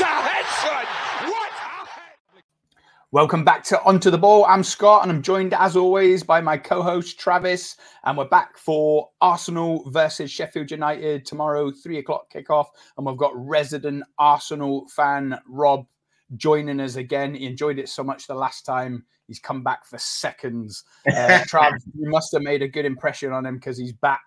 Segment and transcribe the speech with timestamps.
[0.00, 1.30] What a head, son!
[1.30, 1.50] What
[3.12, 4.46] Welcome back to Onto the Ball.
[4.46, 9.10] I'm Scott, and I'm joined as always by my co-host Travis, and we're back for
[9.20, 15.84] Arsenal versus Sheffield United tomorrow, three o'clock kickoff, and we've got resident Arsenal fan Rob
[16.38, 17.34] joining us again.
[17.34, 19.04] He enjoyed it so much the last time.
[19.26, 20.82] He's come back for seconds.
[21.06, 21.10] Uh,
[21.46, 24.24] Trav, you must have made a good impression on him because he's back.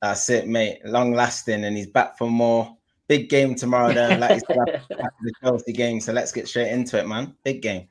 [0.00, 0.80] That's it, mate.
[0.84, 2.76] Long lasting, and he's back for more.
[3.08, 4.16] Big game tomorrow, though.
[4.16, 6.00] Like he's the Chelsea game.
[6.00, 7.34] So let's get straight into it, man.
[7.44, 7.88] Big game.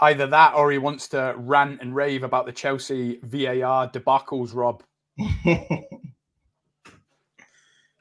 [0.00, 4.54] Either that, or he wants to rant and rave about the Chelsea VAR debacles.
[4.54, 4.82] Rob,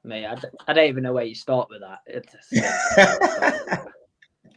[0.03, 1.99] Mate, I, d- I don't even know where you start with that.
[2.05, 2.35] It's,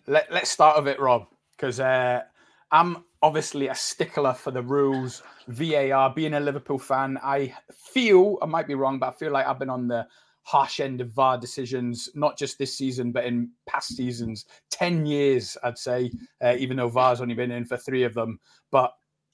[0.09, 2.23] Let, let's start with it, Rob, because uh,
[2.71, 5.23] I'm obviously a stickler for the rules.
[5.49, 9.47] VAR, being a Liverpool fan, I feel, I might be wrong, but I feel like
[9.47, 10.07] I've been on the
[10.47, 14.47] harsh end of VAR decisions, not just this season, but in past seasons.
[14.71, 16.11] 10 years, I'd say,
[16.43, 18.39] uh, even though VAR's only been in for three of them.
[18.71, 18.93] But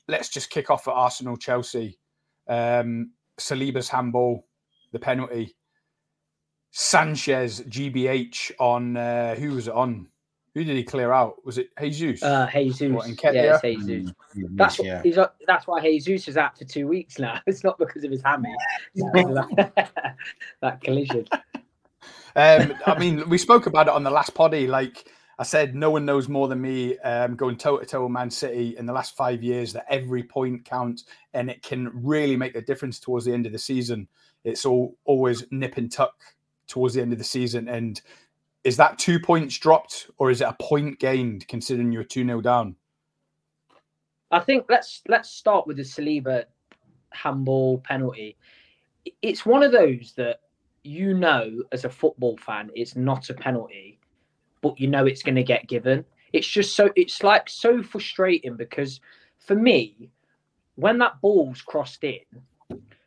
[0.08, 1.98] let's just kick off at Arsenal Chelsea.
[2.48, 4.46] Um, Saliba's handball,
[4.92, 5.54] the penalty.
[6.70, 10.08] Sanchez GBH on uh, who was it on?
[10.54, 11.44] Who did he clear out?
[11.46, 12.22] Was it Jesus?
[12.22, 12.92] uh, Jesus.
[12.92, 13.34] What, Nketiah?
[13.34, 14.14] yeah, it's Jesus.
[14.50, 15.02] That's yeah.
[15.02, 17.40] he's, uh, that's why Jesus is out for two weeks now.
[17.46, 18.54] It's not because of his hammy.
[18.94, 20.16] It's because of that,
[20.60, 21.26] that collision.
[22.34, 24.66] Um, I mean, we spoke about it on the last poddy.
[24.66, 25.06] Like
[25.38, 28.30] I said, no one knows more than me um, going toe to toe with Man
[28.30, 32.54] City in the last five years that every point counts and it can really make
[32.56, 34.08] a difference towards the end of the season.
[34.44, 36.14] It's all always nip and tuck
[36.66, 37.68] towards the end of the season.
[37.68, 38.00] And
[38.64, 42.40] is that two points dropped or is it a point gained considering you're 2 0
[42.40, 42.76] down?
[44.30, 46.44] I think let's let's start with the Saliba
[47.10, 48.36] handball penalty.
[49.20, 50.40] It's one of those that
[50.84, 53.98] you know as a football fan it's not a penalty,
[54.62, 56.04] but you know it's going to get given.
[56.32, 59.00] It's just so it's like so frustrating because
[59.38, 60.10] for me,
[60.76, 62.20] when that ball's crossed in,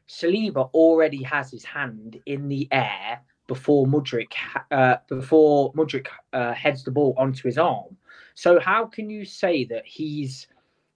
[0.08, 6.54] Saliba already has his hand in the air before Mudryk ha- uh, before Mudryk uh,
[6.54, 7.96] heads the ball onto his arm.
[8.34, 10.48] So how can you say that he's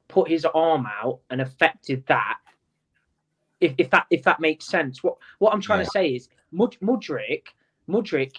[0.08, 2.38] put his arm out and affected that?
[3.62, 6.78] If, if that if that makes sense, what what I'm trying to say is Mud,
[6.82, 7.48] Mudryk
[7.90, 8.38] Mudryk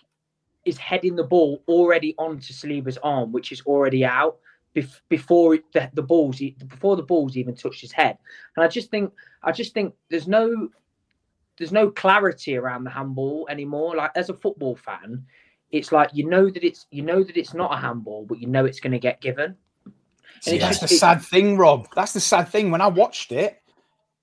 [0.64, 4.38] is heading the ball already onto Saliba's arm, which is already out
[4.74, 8.18] bef- before it- the, the balls before the balls even touched his head.
[8.56, 10.68] And I just think I just think there's no
[11.60, 13.94] there's no clarity around the handball anymore.
[13.94, 15.24] Like as a football fan,
[15.70, 18.48] it's like you know that it's you know that it's not a handball, but you
[18.48, 19.54] know it's going to get given.
[20.40, 21.86] See, it's that's just- the it- sad thing, Rob.
[21.94, 22.70] That's the sad thing.
[22.70, 23.62] When I watched it,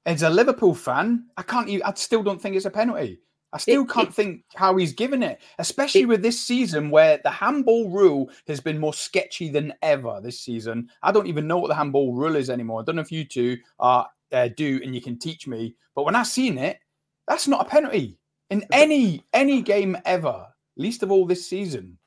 [0.05, 1.69] as a Liverpool fan, I can't.
[1.85, 3.19] I still don't think it's a penalty.
[3.53, 6.89] I still It- can't it- think how he's given it, especially It- with this season
[6.89, 10.89] where the handball rule has been more sketchy than ever this season.
[11.03, 12.81] I don't even know what the handball rule is anymore.
[12.81, 15.75] I don't know if you two are uh, do and you can teach me.
[15.95, 16.79] But when I seen it,
[17.27, 18.17] that's not a penalty
[18.49, 20.47] in any any game ever.
[20.77, 21.97] Least of all this season.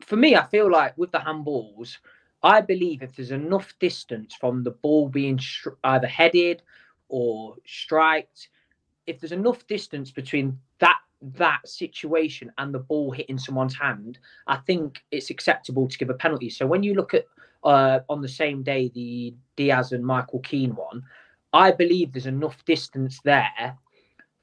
[0.00, 1.98] for me, I feel like with the handballs,
[2.42, 6.62] I believe if there's enough distance from the ball being str- either headed
[7.08, 8.48] or striked,
[9.06, 14.56] if there's enough distance between that that situation and the ball hitting someone's hand, I
[14.58, 16.50] think it's acceptable to give a penalty.
[16.50, 17.24] So when you look at
[17.64, 21.02] uh, on the same day the Diaz and Michael Keane one,
[21.52, 23.76] I believe there's enough distance there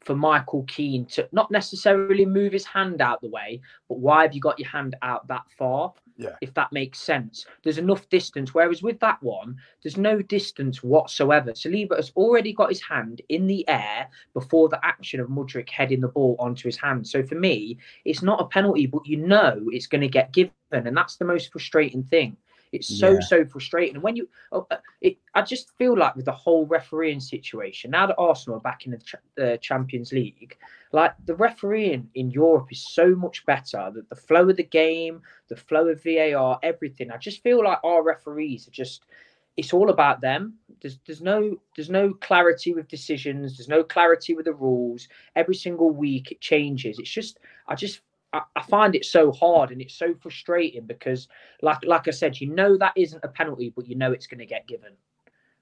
[0.03, 4.33] for Michael Keane to not necessarily move his hand out the way, but why have
[4.33, 5.93] you got your hand out that far?
[6.17, 6.35] Yeah.
[6.41, 7.45] If that makes sense.
[7.63, 8.53] There's enough distance.
[8.53, 11.53] Whereas with that one, there's no distance whatsoever.
[11.53, 16.01] Saliba has already got his hand in the air before the action of Mudryk heading
[16.01, 17.07] the ball onto his hand.
[17.07, 20.51] So for me, it's not a penalty, but you know it's going to get given.
[20.71, 22.37] And that's the most frustrating thing.
[22.73, 23.19] It's so, Yeah.
[23.21, 23.95] so frustrating.
[23.95, 27.91] And when you, oh, uh, it, I just feel like with the whole refereeing situation,
[27.91, 30.57] now that Arsenal are back in the, ch- the Champions League,
[30.91, 33.91] like the refereeing in Europe is so much better.
[33.93, 37.11] That the flow of the game, the flow of VAR, everything.
[37.11, 39.05] I just feel like our referees are just.
[39.55, 40.55] It's all about them.
[40.81, 43.55] There's there's no there's no clarity with decisions.
[43.55, 45.07] There's no clarity with the rules.
[45.35, 46.97] Every single week it changes.
[46.97, 47.37] It's just
[47.67, 48.01] I just
[48.33, 51.27] I, I find it so hard and it's so frustrating because
[51.61, 54.39] like like I said, you know that isn't a penalty, but you know it's going
[54.39, 54.93] to get given.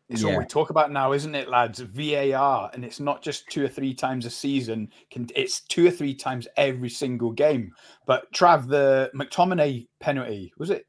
[0.09, 0.39] It's all Yeah.
[0.39, 1.79] we talk about now, isn't it, lads?
[1.79, 4.89] VAR, and it's not just two or three times a season.
[5.35, 7.71] It's two or three times every single game.
[8.05, 10.85] But Trav, the McTominay penalty was it?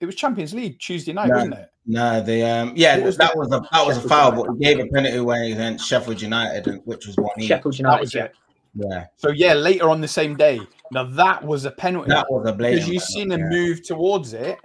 [0.00, 1.34] It was Champions League Tuesday night, No.
[1.36, 1.68] wasn't it?
[1.86, 4.46] No, the um, yeah, was that the- was a that was a foul, United.
[4.48, 7.48] but he gave a penalty away he against Sheffield United, which was one each.
[7.48, 8.00] Sheffield United.
[8.00, 8.28] was yeah.
[8.74, 8.86] It.
[8.88, 10.60] Yeah, So yeah, later on the same day,
[10.90, 12.08] Now that was a penalty.
[12.10, 12.86] That was a blatant.
[12.86, 13.58] because you've penalty, seen him yeah.
[13.58, 14.58] move towards it.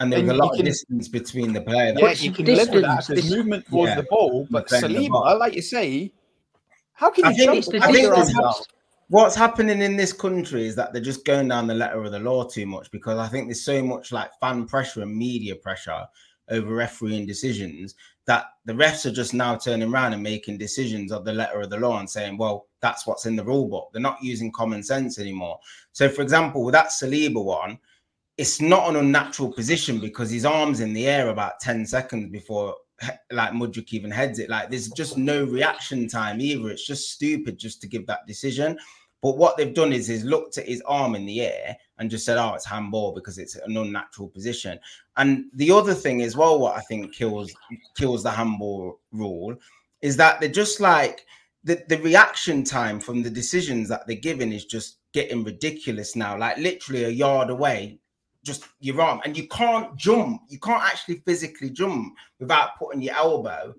[0.00, 1.92] and there was and a you lot can- of distance between the player.
[1.96, 3.06] Yeah, you can distance, live with that.
[3.08, 3.96] There's movement towards Yeah.
[3.96, 5.38] the ball, but Defend the Saliba, ball.
[5.38, 6.12] like you say,
[6.92, 8.66] how can I you think jump it's the with I think your it's- arms out?
[9.10, 12.18] What's happening in this country is that they're just going down the letter of the
[12.18, 16.04] law too much because I think there's so much like fan pressure and media pressure
[16.50, 17.94] over refereeing decisions
[18.28, 21.70] that the refs are just now turning around and making decisions of the letter of
[21.70, 23.88] the law and saying, well, that's what's in the rule book.
[23.90, 25.58] They're not using common sense anymore.
[25.92, 27.78] So, for example, with that Saliba one,
[28.36, 32.76] it's not an unnatural position because his arm's in the air about 10 seconds before
[33.32, 34.50] like Mudryk even heads it.
[34.50, 36.68] Like there's just no reaction time either.
[36.68, 38.78] It's just stupid just to give that decision.
[39.22, 42.24] But what they've done is is looked at his arm in the air and just
[42.24, 44.78] said, "Oh, it's handball because it's an unnatural position."
[45.18, 47.52] And the other thing as well, what I think kills
[47.96, 49.56] kills the handball rule
[50.00, 51.26] is that they're just like
[51.64, 56.38] the, the reaction time from the decisions that they're giving is just getting ridiculous now.
[56.38, 57.98] Like literally a yard away,
[58.44, 60.42] just your arm, and you can't jump.
[60.48, 63.74] You can't actually physically jump without putting your elbow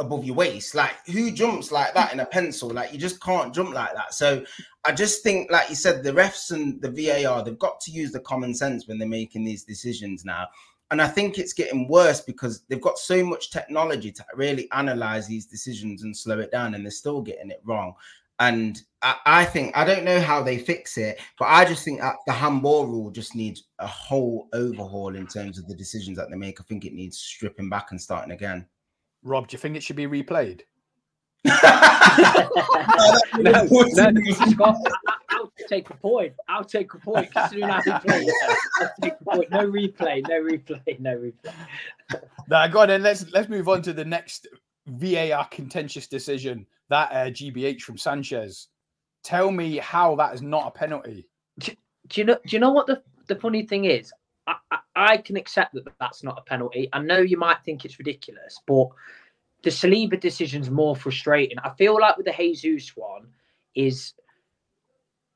[0.00, 0.74] above your waist.
[0.74, 2.68] Like who jumps like that in a pencil?
[2.70, 4.12] Like you just can't jump like that.
[4.12, 4.44] So
[4.84, 8.10] I just think, like you said, the refs and the VAR, they've got to use
[8.10, 10.48] the common sense when they're making these decisions now.
[10.90, 15.28] And I think it's getting worse because they've got so much technology to really analyze
[15.28, 17.94] these decisions and slow it down, and they're still getting it wrong.
[18.40, 22.00] And I, I think I don't know how they fix it, but I just think
[22.00, 26.30] that the handball rule just needs a whole overhaul in terms of the decisions that
[26.30, 26.60] they make.
[26.60, 28.66] I think it needs stripping back and starting again.
[29.22, 30.62] Rob, do you think it should be replayed?
[31.44, 31.52] no,
[33.38, 33.66] no,
[34.50, 34.76] Scott,
[35.06, 35.09] I, I'll
[35.70, 36.34] take a point.
[36.48, 37.32] I'll take a point.
[37.32, 38.32] Considering how he plays,
[38.80, 39.50] I'll take a point.
[39.50, 41.54] No replay, no replay, no replay.
[42.48, 43.02] Now, go on then.
[43.02, 44.48] Let's let's move on to the next
[44.86, 46.66] VAR contentious decision.
[46.88, 48.68] That uh, GBH from Sanchez.
[49.22, 51.28] Tell me how that is not a penalty.
[51.58, 51.72] Do
[52.14, 52.38] you know?
[52.46, 54.12] Do you know what the the funny thing is?
[54.46, 56.88] I, I, I can accept that that's not a penalty.
[56.92, 58.88] I know you might think it's ridiculous, but
[59.62, 61.58] the Saliba decision's more frustrating.
[61.62, 63.28] I feel like with the Jesus one,
[63.74, 64.14] is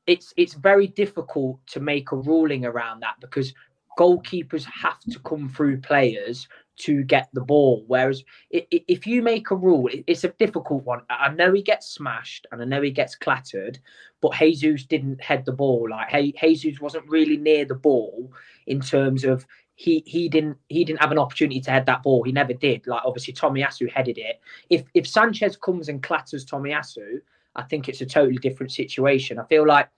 [0.07, 3.53] it's it's very difficult to make a ruling around that because
[3.97, 6.47] goalkeepers have to come through players
[6.77, 7.83] to get the ball.
[7.87, 11.01] Whereas if you make a rule, it's a difficult one.
[11.09, 13.79] I know he gets smashed and I know he gets clattered,
[14.21, 15.87] but Jesus didn't head the ball.
[15.89, 18.31] Like Jesus wasn't really near the ball
[18.67, 22.23] in terms of he he didn't he didn't have an opportunity to head that ball.
[22.23, 22.85] He never did.
[22.87, 24.41] Like obviously Tomiyasu headed it.
[24.69, 27.19] If if Sanchez comes and clatters Tomiyasu,
[27.55, 29.39] I think it's a totally different situation.
[29.39, 29.89] I feel like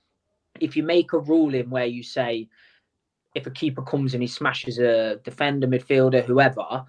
[0.59, 2.47] if you make a ruling where you say
[3.35, 6.85] if a keeper comes and he smashes a defender, midfielder, whoever,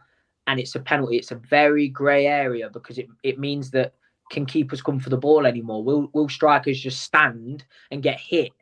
[0.47, 3.95] and it's a penalty, it's a very grey area because it, it means that
[4.31, 5.83] can keepers come for the ball anymore?
[5.83, 8.53] Will will strikers just stand and get hit?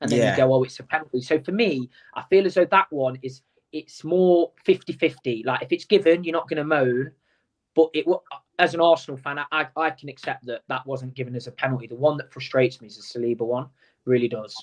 [0.00, 0.30] And then Yeah.
[0.30, 1.20] you go, oh, it's a penalty.
[1.20, 3.42] So for me, I feel as though that one is
[3.72, 5.44] it's more 50-50.
[5.44, 7.12] Like if it's given, you're not going to moan.
[7.74, 8.20] But it wa-
[8.60, 11.52] as an Arsenal fan, I, I I can accept that that wasn't given as a
[11.52, 11.86] penalty.
[11.86, 13.68] The one that frustrates me is the Saliba one.
[14.04, 14.54] Really does.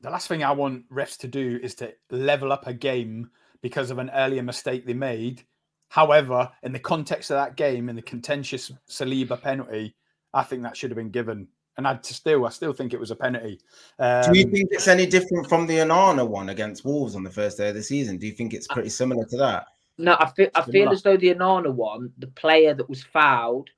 [0.00, 3.90] The last thing I want refs to do is to level up a game because
[3.90, 5.44] of an earlier mistake they made.
[5.88, 9.94] However, in the context of that game, in the contentious Saliba penalty,
[10.32, 11.48] I think that should have been given.
[11.76, 13.60] And I still, I still think it was a penalty.
[13.98, 17.30] Um, Do you think it's any different from the Onana one against Wolves on the
[17.30, 18.18] first day of the season?
[18.18, 19.66] Do you think it's pretty similar to that?
[19.98, 23.70] No, I feel I feel as though the Onana one, the player that was fouled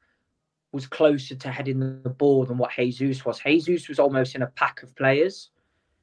[0.72, 3.40] was closer to heading the ball than what Jesus was.
[3.40, 5.50] Jesus was almost in a pack of players,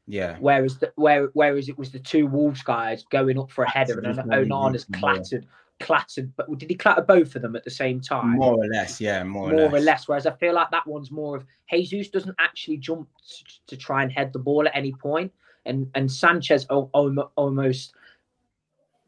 [0.07, 0.37] Yeah.
[0.39, 3.99] whereas the, where whereas it was the two Wolves guys going up for a header,
[3.99, 4.17] and.
[4.19, 5.45] Onana's clattered,
[5.79, 6.31] clattered.
[6.35, 8.37] But did he clatter both of them at the same time?
[8.37, 9.85] More or less, yeah, more, more or, or less.
[9.85, 10.07] less.
[10.07, 14.03] Whereas I feel like that one's more of Jesus doesn't actually jump t- to try
[14.03, 15.31] and head the ball at any point,
[15.65, 17.93] and and Sanchez al- almo- almost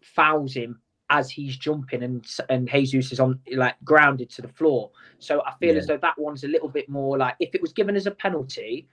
[0.01, 4.91] fouls him as he's jumping, and and Jesus is on like grounded to the floor.
[5.19, 7.73] So I feel as though that one's a little bit more like if it was
[7.73, 8.87] given as a penalty,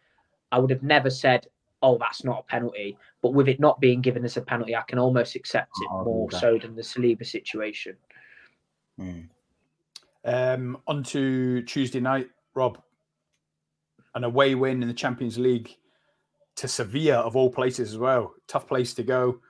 [0.53, 1.47] I would have never said.
[1.83, 2.99] Oh, that's not a penalty.
[3.23, 6.05] But with it not being given as a penalty, I can almost accept it I'll
[6.05, 7.97] more so than the Saliba situation.
[9.01, 9.29] Mm.
[10.27, 12.83] Um, on to Tuesday night, Rob.
[14.15, 15.75] An away win in the Champions League
[16.57, 18.35] to Sevilla, of all places, as well.
[18.47, 19.41] Tough place to go.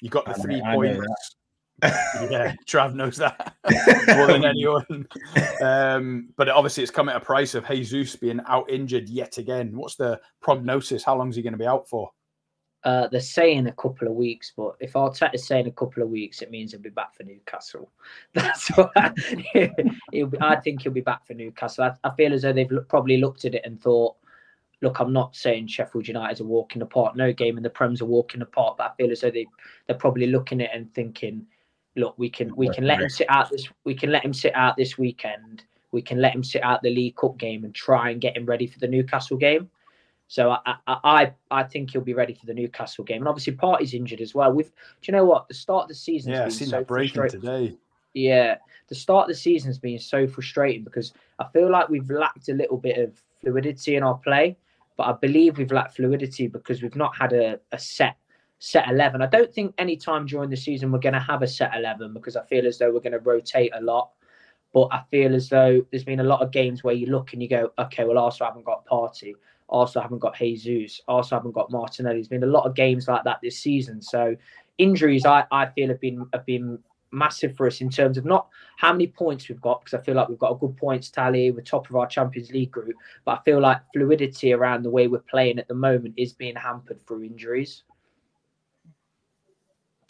[0.00, 1.36] You got the I three know points.
[1.82, 3.54] Yeah, Trav knows that
[4.16, 5.06] more than anyone.
[5.62, 9.76] Um, but obviously, it's come at a price of Jesus being out injured yet again.
[9.76, 11.04] What's the prognosis?
[11.04, 12.10] How long is he going to be out for?
[12.82, 16.40] Uh, they're saying a couple of weeks, but if Arteta's saying a couple of weeks,
[16.40, 17.90] it means he'll be back for Newcastle.
[18.34, 19.12] That's what I,
[20.12, 21.84] he'll be, I think he'll be back for Newcastle.
[21.84, 24.16] I, I feel as though they've look, probably looked at it and thought,
[24.80, 27.16] look, I'm not saying Sheffield United is a walk in the park.
[27.16, 29.30] No game in the Prem's a walk in the park, but I feel as though
[29.30, 29.46] they
[29.86, 31.46] they're probably looking at it and thinking,
[31.96, 34.54] look, we can we can let him sit out this we can let him sit
[34.54, 35.64] out this weekend.
[35.92, 38.46] We can let him sit out the League Cup game and try and get him
[38.46, 39.68] ready for the Newcastle game.
[40.28, 43.94] So I, I I think he'll be ready for the Newcastle game, and obviously Partey's
[43.94, 44.52] injured as well.
[44.52, 46.32] We've do you know what the start of the season?
[46.32, 47.76] Yeah, I've seen so that breaking today.
[48.14, 52.48] Yeah, the start of the season's been so frustrating because I feel like we've lacked
[52.48, 54.56] a little bit of fluidity in our play,
[54.96, 58.16] but I believe we've lacked fluidity because we've not had a, a set
[58.60, 59.22] set 11.
[59.22, 62.12] I don't think any time during the season we're going to have a set 11
[62.12, 64.10] because I feel as though we're going to rotate a lot.
[64.72, 67.42] But I feel as though there's been a lot of games where you look and
[67.42, 69.32] you go, okay, well, Arsenal haven't got Partey.
[69.68, 71.00] Arsenal haven't got Jesus.
[71.08, 72.16] Arsenal haven't got Martinelli.
[72.16, 74.00] There's been a lot of games like that this season.
[74.02, 74.36] So
[74.78, 76.78] injuries, I, I feel, have been have been
[77.12, 80.14] massive for us in terms of not how many points we've got, because I feel
[80.14, 81.50] like we've got a good points tally.
[81.50, 85.08] We're top of our Champions League group, but I feel like fluidity around the way
[85.08, 87.84] we're playing at the moment is being hampered through injuries.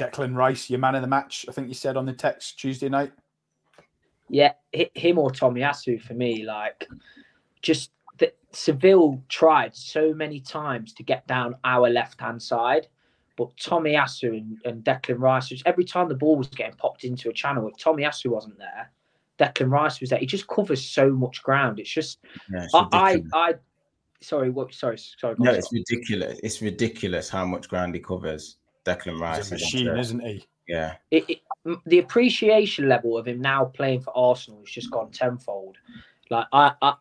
[0.01, 2.89] Declan Rice, your man of the match, I think you said on the text Tuesday
[2.89, 3.13] night.
[4.29, 6.89] Yeah, him or Tommy Tomiyasu for me, like
[7.63, 12.87] just that Seville tried so many times to get down our left hand side
[13.41, 17.31] but Tomiyasu and, and Declan Rice, which every time the ball was getting popped into
[17.31, 18.91] a channel, if Tommy Tomiyasu wasn't there,
[19.39, 20.19] Declan Rice was there.
[20.19, 21.81] He just covers so much ground.
[21.81, 22.19] It's just,
[22.53, 23.55] yeah, it's I, I, I,
[24.21, 24.75] sorry, what?
[24.75, 25.37] Sorry, sorry.
[25.39, 26.39] No, it's ridiculous.
[26.43, 28.59] It's ridiculous how much ground he covers.
[28.95, 30.45] Declan Rice, He's a machine, isn't he?
[30.69, 30.95] Yeah.
[31.11, 35.77] It, it, the appreciation level of him now playing for Arsenal has just gone tenfold.
[36.31, 36.95] Like I, I,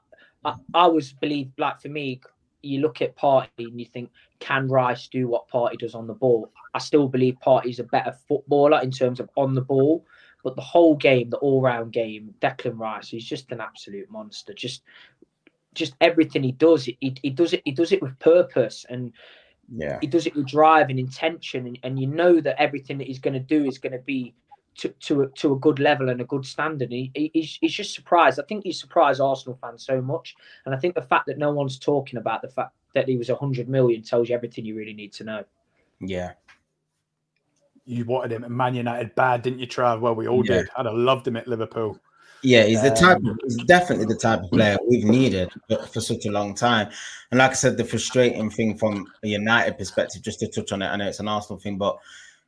[0.43, 2.19] I, I was believe like for me,
[2.61, 6.13] you look at Partey and you think, can Rice do what Partey does on the
[6.13, 6.51] ball?
[6.73, 10.05] I still believe Partey's a better footballer in terms of on the ball,
[10.43, 14.53] but the whole game, the all-round game, Declan Rice, he's just an absolute monster.
[14.53, 14.83] Just,
[15.73, 17.61] just everything he does, he, he does it.
[17.65, 19.13] He does it with purpose, and
[19.71, 23.07] yeah, he does it with drive and intention, and, and you know that everything that
[23.07, 24.33] he's going to do is going to be
[24.75, 26.91] to to a, to a good level and a good standard.
[26.91, 28.39] He, he's, he's just surprised.
[28.39, 30.35] I think he's surprised Arsenal fans so much,
[30.65, 33.29] and I think the fact that no one's talking about the fact that he was
[33.29, 35.43] a hundred million tells you everything you really need to know.
[35.99, 36.31] Yeah.
[37.85, 39.99] You wanted him at Man United bad, didn't you, Trav?
[39.99, 40.57] Well, we all yeah.
[40.57, 40.69] did.
[40.75, 41.99] I'd have loved him at Liverpool.
[42.41, 43.17] Yeah, he's the type.
[43.17, 45.51] Of, he's definitely the type of player we've needed
[45.91, 46.89] for such a long time.
[47.31, 50.81] And like I said, the frustrating thing from a United perspective, just to touch on
[50.81, 51.97] it, I know it's an Arsenal thing, but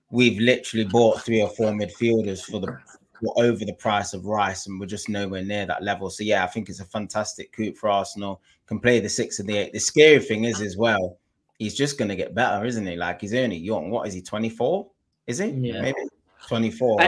[0.10, 2.78] we've literally bought three or four midfielders for the
[3.22, 6.10] for over the price of Rice, and we're just nowhere near that level.
[6.10, 8.42] So yeah, I think it's a fantastic coup for Arsenal.
[8.68, 9.74] Can play the six and the eight.
[9.74, 11.18] The scary thing is as well,
[11.60, 12.96] he's just going to get better, isn't he?
[12.96, 13.90] Like he's only young.
[13.90, 14.22] What is he?
[14.22, 14.88] Twenty four?
[15.28, 15.50] Is he?
[15.50, 15.82] Yeah.
[15.82, 16.00] Maybe
[16.48, 17.00] twenty four.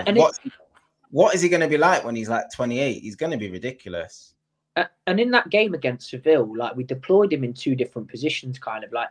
[1.13, 3.03] What, is he going to be like when he's like twenty eight?
[3.03, 4.33] He's going to be ridiculous.
[4.75, 8.57] Uh, and in that game against Seville, like we deployed him in two different positions,
[8.57, 9.09] kind of like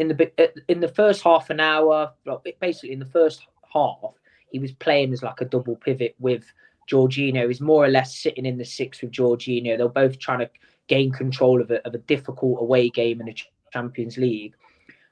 [0.00, 2.12] in the in the first half an hour,
[2.60, 4.14] basically in the first half,
[4.50, 6.52] he was playing as like a double pivot with
[6.90, 7.46] Jorginho.
[7.46, 9.78] He's more or less sitting in the six with Jorginho.
[9.78, 10.50] They're both trying to
[10.88, 13.36] gain control of a, of a difficult away game in the
[13.72, 14.56] Champions League.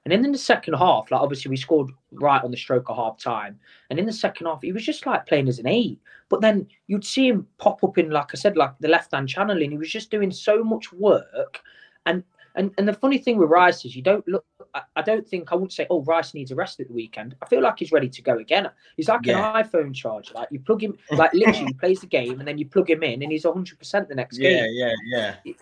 [0.05, 2.97] And then in the second half, like obviously we scored right on the stroke of
[2.97, 3.59] half time.
[3.91, 6.01] And in the second half, he was just like playing as an eight.
[6.29, 9.29] But then you'd see him pop up in, like I said, like the left hand
[9.29, 11.61] channel, and he was just doing so much work.
[12.07, 12.23] And
[12.55, 14.45] and and the funny thing with Rice is you don't look.
[14.75, 17.37] I, I don't think I wouldn't say, oh, Rice needs a rest at the weekend.
[17.41, 18.69] I feel like he's ready to go again.
[18.97, 19.57] He's like yeah.
[19.57, 20.35] an iPhone charger.
[20.35, 23.23] Like you plug him, like literally, plays the game and then you plug him in
[23.23, 24.67] and he's 100 percent the next yeah, game.
[24.73, 25.55] Yeah, yeah, yeah.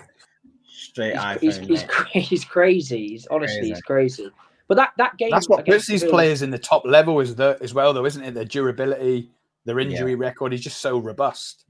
[0.77, 1.41] Straight he's, iPhone.
[1.41, 1.83] He's, he's,
[2.29, 3.09] he's, crazy.
[3.09, 3.69] He's honestly crazy.
[3.73, 4.31] he's crazy.
[4.69, 5.31] But that that game.
[5.31, 8.23] That's what puts these players in the top level is the as well, though, isn't
[8.23, 8.35] it?
[8.35, 9.31] Their durability,
[9.65, 10.19] their injury yeah.
[10.19, 11.65] record is just so robust.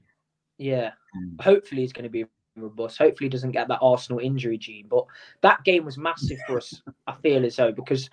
[0.57, 0.91] Yeah.
[1.15, 1.41] Mm.
[1.41, 2.25] Hopefully, he's going to be
[2.57, 2.97] robust.
[2.97, 4.87] Hopefully, he doesn't get that Arsenal injury gene.
[4.89, 5.05] But
[5.41, 6.81] that game was massive for us.
[7.05, 8.09] I feel as though because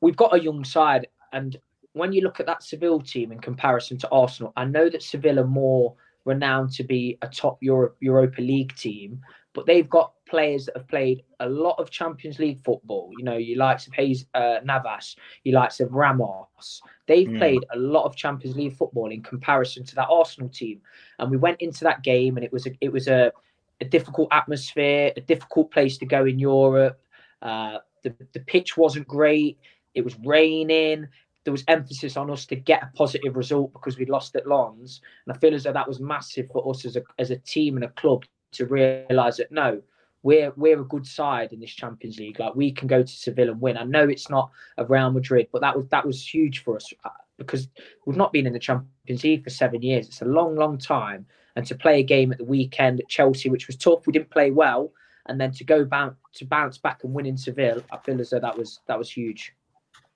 [0.00, 1.56] we've got a young side, and
[1.94, 5.40] when you look at that Seville team in comparison to Arsenal, I know that Seville
[5.40, 9.20] are more renowned to be a top Europe Europa League team,
[9.52, 13.10] but they've got players that have played a lot of Champions League football.
[13.18, 16.82] You know, you likes of Jesús uh, Navas, you likes of Ramos.
[17.06, 17.38] They've mm.
[17.38, 20.80] played a lot of Champions League football in comparison to that Arsenal team.
[21.18, 23.32] And we went into that game, and it was a, it was a
[23.80, 27.00] a difficult atmosphere, a difficult place to go in Europe.
[27.42, 29.58] Uh, the, the pitch wasn't great.
[29.94, 31.08] It was raining.
[31.44, 35.00] There was emphasis on us to get a positive result because we'd lost at Lens.
[35.26, 37.76] And I feel as though that was massive for us as a, as a team
[37.76, 39.82] and a club to realise that no,
[40.22, 42.40] we're we're a good side in this Champions League.
[42.40, 43.76] Like we can go to Seville and win.
[43.76, 46.92] I know it's not a Real Madrid, but that was that was huge for us
[47.04, 47.68] uh, because
[48.06, 50.06] we've not been in the Champions League for seven years.
[50.06, 53.48] It's a long, long time and to play a game at the weekend at Chelsea,
[53.48, 54.06] which was tough.
[54.06, 54.92] We didn't play well,
[55.26, 58.30] and then to go bounce to bounce back and win in Seville, I feel as
[58.30, 59.54] though that was that was huge.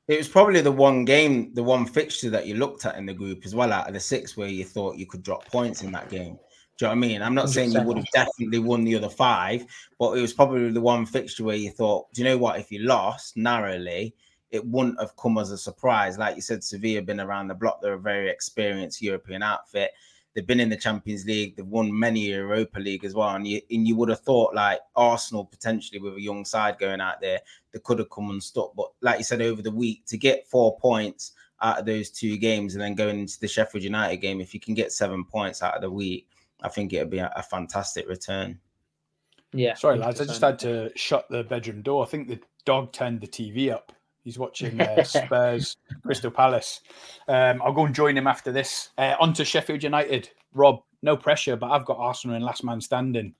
[0.08, 3.12] It was probably the one game, the one fixture that you looked at in the
[3.12, 5.92] group as well out of the six where you thought you could drop points in
[5.92, 6.38] that game.
[6.78, 7.22] Do you know what I mean?
[7.22, 9.66] I'm not saying you would have definitely won the other five,
[9.98, 12.58] but it was probably the one fixture where you thought, do you know what?
[12.58, 14.14] If you lost narrowly,
[14.50, 16.16] it wouldn't have come as a surprise.
[16.16, 17.82] Like you said, Sevilla been around the block.
[17.82, 19.90] They're a very experienced European outfit.
[20.38, 21.56] They've been in the Champions League.
[21.56, 23.30] They've won many Europa League as well.
[23.30, 27.00] And you, and you would have thought like Arsenal potentially with a young side going
[27.00, 27.40] out there,
[27.72, 28.72] they could have come unstuck.
[28.76, 32.36] But like you said, over the week to get four points out of those two
[32.36, 35.60] games and then going into the Sheffield United game, if you can get seven points
[35.60, 36.28] out of the week,
[36.62, 38.60] I think it'd be a, a fantastic return.
[39.52, 39.74] Yeah.
[39.74, 42.04] Sorry, lads, I just had to shut the bedroom door.
[42.04, 43.92] I think the dog turned the TV up.
[44.28, 46.82] He's watching uh, Spurs Crystal Palace.
[47.28, 48.90] Um, I'll go and join him after this.
[48.98, 50.28] Uh, on to Sheffield United.
[50.52, 53.34] Rob, no pressure, but I've got Arsenal in last man standing.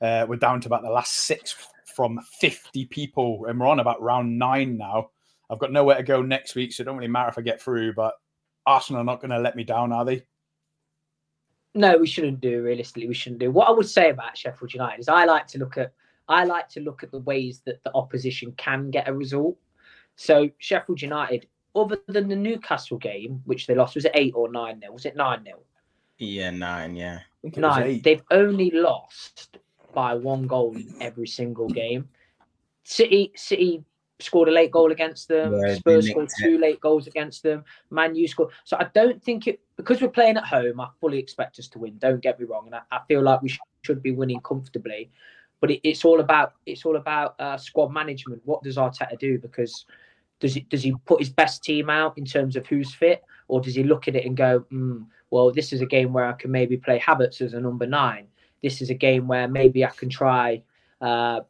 [0.00, 1.54] Uh, we're down to about the last six
[1.94, 5.10] from 50 people, and we're on about round nine now.
[5.48, 7.62] I've got nowhere to go next week, so it don't really matter if I get
[7.62, 8.14] through, but
[8.66, 10.24] Arsenal are not going to let me down, are they?
[11.72, 12.62] No, we shouldn't do.
[12.62, 13.52] Realistically, we shouldn't do.
[13.52, 15.92] What I would say about Sheffield United is I like to look at
[16.28, 19.56] I like to look at the ways that the opposition can get a result.
[20.16, 24.50] So Sheffield United, other than the Newcastle game, which they lost, was it eight or
[24.50, 24.92] nine nil?
[24.92, 25.62] Was it nine nil?
[26.18, 27.18] Yeah, nine, yeah.
[27.18, 28.00] I think it was Nine.
[28.02, 29.58] They've only lost
[29.92, 32.08] by one goal in every single game.
[32.84, 33.84] City City
[34.18, 35.52] scored a late goal against them.
[35.52, 36.42] Yeah, they Spurs nicked scored it.
[36.42, 37.64] two late goals against them.
[37.90, 38.50] Man U scored.
[38.64, 40.80] So I don't think it because we're playing at home.
[40.80, 41.98] I fully expect us to win.
[41.98, 45.10] Don't get me wrong, and I, I feel like we sh- should be winning comfortably.
[45.60, 48.40] But it, it's all about it's all about uh, squad management.
[48.44, 49.38] What does Arteta do?
[49.38, 49.84] Because
[50.40, 53.60] does he does he put his best team out in terms of who's fit, or
[53.60, 56.32] does he look at it and go, mm, well, this is a game where I
[56.32, 58.26] can maybe play Havertz as a number nine.
[58.62, 60.62] This is a game where maybe I can try,
[61.00, 61.40] uh,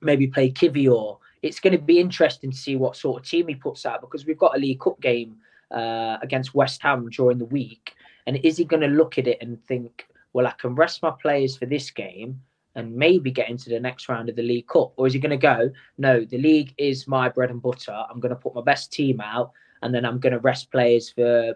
[0.00, 1.18] maybe play Kiwior.
[1.42, 4.26] It's going to be interesting to see what sort of team he puts out because
[4.26, 5.36] we've got a League Cup game
[5.70, 7.94] uh, against West Ham during the week.
[8.26, 11.10] And is he going to look at it and think, well, I can rest my
[11.10, 12.40] players for this game
[12.74, 14.92] and maybe get into the next round of the League Cup?
[14.96, 17.92] Or is he going to go, no, the league is my bread and butter.
[17.92, 19.52] I'm going to put my best team out
[19.82, 21.54] and then I'm going to rest players for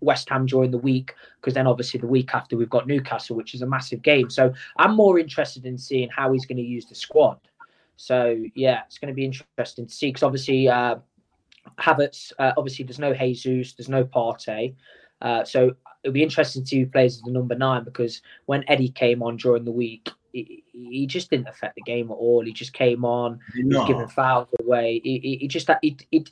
[0.00, 3.54] West Ham during the week because then obviously the week after we've got Newcastle, which
[3.54, 4.30] is a massive game.
[4.30, 7.38] So I'm more interested in seeing how he's going to use the squad.
[7.96, 10.96] So yeah, it's going to be interesting to see because obviously uh,
[11.78, 14.74] Havertz, uh, obviously there's no Jesus, there's no Partey.
[15.20, 18.64] Uh, so it'll be interesting to see who plays as the number nine because when
[18.68, 22.44] Eddie came on during the week, he, he just didn't affect the game at all.
[22.44, 23.86] He just came on, No.
[23.86, 25.00] giving fouls away.
[25.02, 26.30] He, he, he just it, it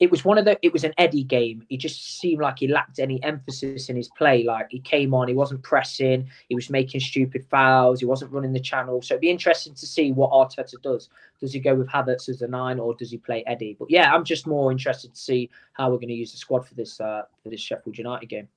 [0.00, 1.64] it was one of the it was an Eddie game.
[1.68, 4.44] He just seemed like he lacked any emphasis in his play.
[4.44, 8.52] Like he came on, he wasn't pressing, he was making stupid fouls, he wasn't running
[8.52, 9.02] the channel.
[9.02, 11.08] So it'd be interesting to see what Arteta does.
[11.40, 13.76] Does he go with Havertz as a nine or does he play Eddie?
[13.78, 16.66] But yeah, I'm just more interested to see how we're going to use the squad
[16.66, 18.48] for this uh, for this Sheffield United game.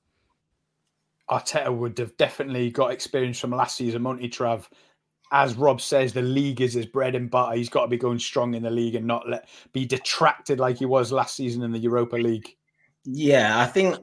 [1.31, 4.67] Arteta would have definitely got experience from last season, Monty Trav.
[5.31, 7.55] As Rob says, the league is his bread and butter.
[7.55, 10.77] He's got to be going strong in the league and not let be detracted like
[10.77, 12.57] he was last season in the Europa League.
[13.05, 13.97] Yeah, I think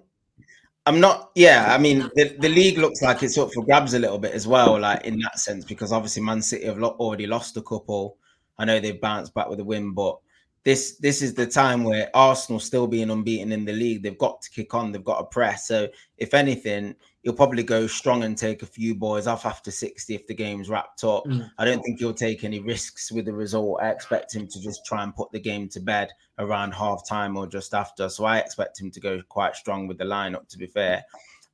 [0.87, 1.31] I'm not.
[1.35, 4.33] Yeah, I mean the, the league looks like it's up for grabs a little bit
[4.33, 8.17] as well, like in that sense, because obviously Man City have already lost a couple.
[8.57, 10.19] I know they've bounced back with a win, but
[10.65, 14.43] this this is the time where Arsenal still being unbeaten in the league, they've got
[14.43, 15.67] to kick on, they've got to press.
[15.67, 20.15] So if anything, he'll probably go strong and take a few boys off after 60
[20.15, 21.25] if the game's wrapped up.
[21.27, 21.51] Mm.
[21.59, 23.81] I don't think he'll take any risks with the result.
[23.83, 27.37] I expect him to just try and put the game to bed around half time
[27.37, 28.09] or just after.
[28.09, 31.05] So I expect him to go quite strong with the lineup, to be fair.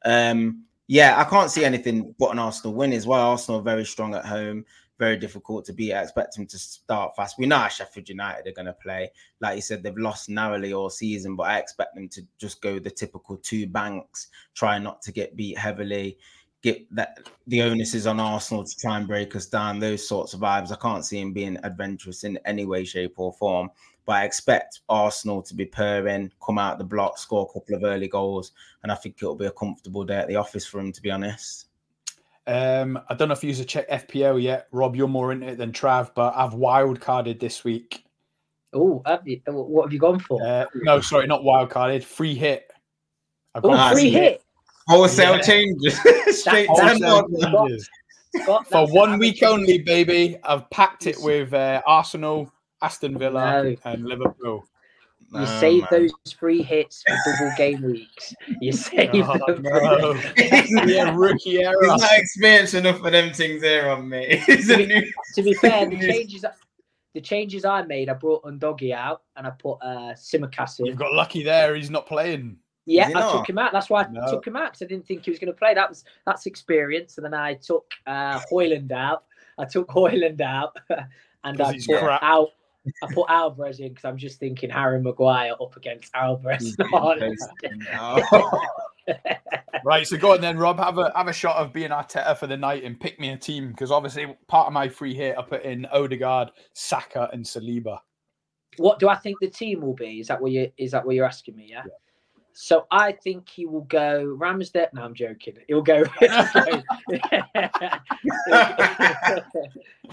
[0.04, 3.30] Um, yeah, I can't see anything but an Arsenal win as well.
[3.30, 4.64] Arsenal are very strong at home,
[4.98, 5.92] very difficult to beat.
[5.92, 7.38] I expect him to start fast.
[7.38, 9.10] We know how Sheffield United are going to play.
[9.40, 12.78] Like you said, they've lost narrowly all season, but I expect them to just go
[12.78, 16.18] the typical two banks, try not to get beat heavily.
[16.62, 20.32] Get that the onus is on Arsenal to try and break us down, those sorts
[20.32, 20.72] of vibes.
[20.72, 23.68] I can't see him being adventurous in any way, shape, or form.
[24.06, 27.84] But I expect Arsenal to be purring, come out the block, score a couple of
[27.84, 28.52] early goals,
[28.82, 31.10] and I think it'll be a comfortable day at the office for him, to be
[31.10, 31.66] honest.
[32.46, 34.68] Um, I don't know if you have check FPL yet.
[34.70, 38.04] Rob, you're more into it than Trav, but I've wild carded this week.
[38.72, 39.02] Oh,
[39.46, 40.44] what have you gone for?
[40.44, 42.04] Uh, no, sorry, not wild carded.
[42.04, 42.70] Free hit.
[43.54, 44.42] I've oh, Ah, free so- hit.
[44.88, 45.40] Wholesale Yeah.
[45.42, 45.98] changes
[46.40, 47.00] straight That's down.
[47.00, 47.90] Wholesale Wholesale changes.
[48.46, 50.36] Got- For one week it- only, baby.
[50.44, 52.52] I've packed it with uh, Arsenal,
[52.82, 53.76] Aston Villa, No.
[53.84, 54.66] and Liverpool.
[55.34, 56.08] You Nah, save man.
[56.24, 58.34] those free hits for double game weeks.
[58.60, 59.62] You save Oh, them.
[59.62, 60.20] no.
[60.86, 61.76] yeah, rookie He's error.
[61.82, 64.36] not experienced enough for them things here on me.
[64.46, 65.02] He's a new.
[65.34, 66.44] to be fair, the changes
[67.14, 70.86] the changes I made, I brought Undoggy out and I put uh Simicast in.
[70.86, 71.74] You've got lucky there.
[71.74, 72.58] He's not playing.
[72.86, 73.32] Yeah, I not?
[73.32, 73.72] took him out.
[73.72, 74.26] That's why I No.
[74.30, 75.74] took him out because I didn't think he was going to play.
[75.74, 77.16] That was that's experience.
[77.18, 79.24] And then I took uh, Højlund out.
[79.58, 80.76] I took Højlund out,
[81.44, 82.22] and I he's put crap.
[82.22, 82.50] out.
[83.02, 86.76] I put Alvarez in because I'm just thinking Harry Maguire up against Alvarez.
[89.84, 90.78] Right, so go on then, Rob.
[90.78, 93.36] Have a have a shot of being Arteta for the night and pick me a
[93.36, 97.98] team because obviously part of my free hit I put in Odegaard, Saka, and Saliba.
[98.78, 100.20] what do I think the team will be?
[100.20, 101.66] Is that what you is that what you're asking me?
[101.68, 101.82] Yeah.
[102.56, 104.86] So I think he will go Ramsdale.
[104.92, 105.56] No, I'm joking.
[105.66, 106.04] He'll go.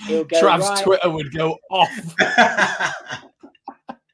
[0.08, 2.16] he'll go Trav's right- Twitter would go off.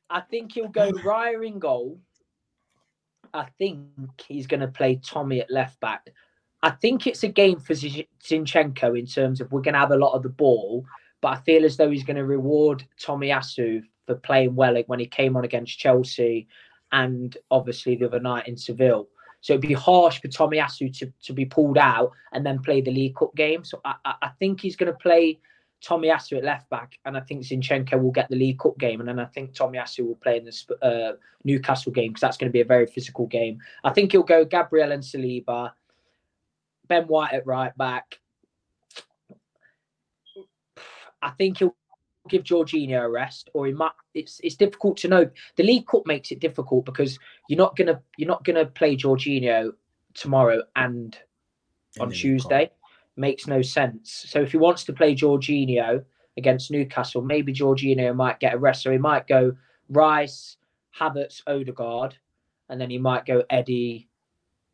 [0.10, 2.00] I think he'll go Raya in goal.
[3.34, 3.88] I think
[4.28, 6.10] he's going to play Tommy at left back.
[6.64, 9.98] I think it's a game for Zinchenko in terms of we're going to have a
[9.98, 10.86] lot of the ball,
[11.22, 15.06] but I feel as though he's going to reward Tomiyasu for playing well when he
[15.06, 16.48] came on against Chelsea
[16.92, 19.08] and obviously the other night in Seville.
[19.42, 22.92] So it'd be harsh for Tomiyasu to, to be pulled out and then play the
[22.92, 23.64] League Cup game.
[23.64, 25.40] So I, I, I think he's going to play
[25.84, 29.08] Tomiyasu at left back, and I think Zinchenko will get the League Cup game, and
[29.08, 32.54] then I think Tomiyasu will play in the uh, Newcastle game because that's going to
[32.54, 33.60] be a very physical game.
[33.84, 35.72] I think he'll go Gabriel and Saliba,
[36.88, 38.20] Ben White at right back.
[41.22, 41.76] I think he'll
[42.30, 43.92] give Jorginho a rest, or he might.
[44.14, 45.30] It's it's difficult to know.
[45.56, 49.72] The League Cup makes it difficult because you're not gonna you're not gonna play Jorginho
[50.14, 51.18] tomorrow and
[52.00, 52.72] on Tuesday.
[53.16, 54.26] Makes no sense.
[54.28, 56.04] So if he wants to play Jorginho
[56.38, 58.84] against Newcastle, maybe Jorginho might get a rest.
[58.84, 59.56] So he might go
[59.90, 60.58] Rice,
[60.98, 62.16] Havertz, Odegaard,
[62.70, 64.08] and then he might go Eddie,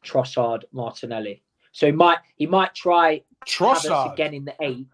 [0.03, 1.41] Trossard, Martinelli.
[1.71, 4.13] So he might he might try Havertz Trossard.
[4.13, 4.87] again in the eight.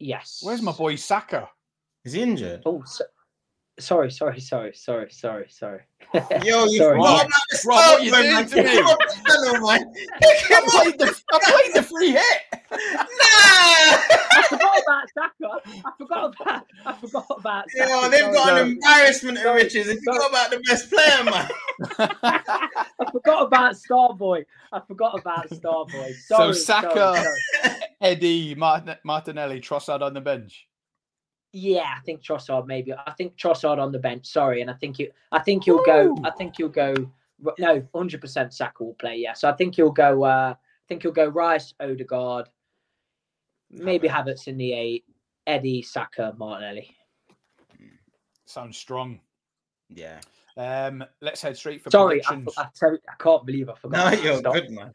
[0.00, 0.40] Yes.
[0.42, 1.48] Where's my boy Saka?
[2.04, 2.62] Is he injured?
[2.64, 3.04] Oh, so,
[3.80, 5.80] sorry, sorry, sorry, sorry, sorry, sorry.
[6.44, 6.96] Yo, you Sorry.
[6.96, 8.62] forgot Rob, about the Rob, what you start, doing to me?
[8.62, 8.98] Pick him up,
[9.62, 9.94] man.
[10.22, 12.40] I played the I played the free hit.
[12.72, 13.06] Nah.
[14.32, 15.60] I forgot about Saka.
[15.84, 16.66] I forgot about.
[16.86, 17.64] I forgot about.
[17.76, 18.32] Yo, they've sorry.
[18.34, 19.88] got So- an embarrassment of riches.
[19.88, 20.18] If you Sorry.
[20.18, 21.48] forgot about the best player, man.
[23.00, 24.44] I forgot about Starboy.
[24.72, 26.14] I forgot about Starboy.
[26.26, 27.28] Sorry, Saka- sorry,
[27.62, 27.76] sorry.
[28.00, 30.66] Eddie Martin, Martinelli, Trossard on the bench.
[31.52, 32.92] Yeah, I think Trossard maybe.
[32.92, 34.26] I think Trossard on the bench.
[34.26, 35.10] Sorry, and I think you.
[35.32, 36.16] I think you'll go.
[36.24, 36.94] I think you'll go.
[37.58, 38.54] No, hundred percent.
[38.54, 39.16] Saka will play.
[39.16, 40.24] Yeah, so I think you'll go.
[40.24, 42.48] uh I think you'll go Rice, Odegaard,
[43.70, 45.04] maybe Havertz in the eight,
[45.46, 46.96] Eddie, Saka, Martinelli.
[48.46, 49.20] Sounds strong.
[49.88, 50.18] Yeah.
[50.56, 52.58] Um, let's head straight for Sorry, I, predictions.
[52.58, 54.12] I, tell I can't believe I forgot.
[54.14, 54.54] No, you're Stop.
[54.54, 54.92] good, man.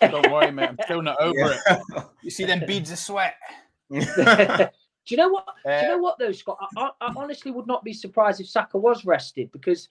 [0.00, 0.70] Don't worry, mate.
[0.70, 1.34] I'm still not over
[1.68, 2.04] it.
[2.22, 3.34] You see them beads of sweat.
[5.08, 5.46] Do you know what?
[5.64, 6.58] Do Uh, you know what though, Scott?
[6.76, 9.88] I, I, I honestly would not be surprised if Saka was rested because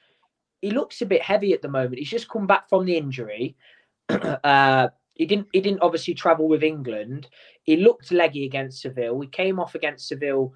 [0.62, 1.98] he looks a bit heavy at the moment.
[1.98, 3.56] He's just come back from the injury.
[4.10, 5.48] uh, he didn't.
[5.54, 7.30] He didn't obviously travel with England.
[7.64, 9.20] He looked leggy against Seville.
[9.20, 10.54] He came off against Seville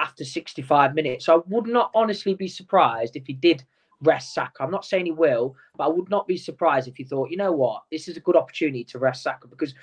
[0.00, 1.26] after 65 minutes.
[1.26, 3.64] So I would not honestly be surprised if he did
[4.00, 4.62] rest Saka.
[4.62, 7.36] I'm not saying he will, but I would not be surprised if he thought, you
[7.36, 9.74] know what, this is a good opportunity to rest Saka because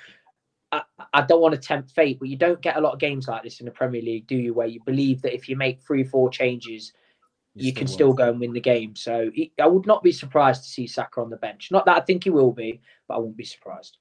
[0.99, 3.27] I, I don't want to tempt fate, but you don't get a lot of games
[3.27, 4.53] like this in the Premier League, do you?
[4.53, 6.93] Where you believe that if you make three, four changes,
[7.53, 8.95] you, can still go and win the game.
[8.95, 11.69] So he, I would not be surprised to see Saka on the bench.
[11.71, 13.97] Not that I think he will be, but I wouldn't be surprised.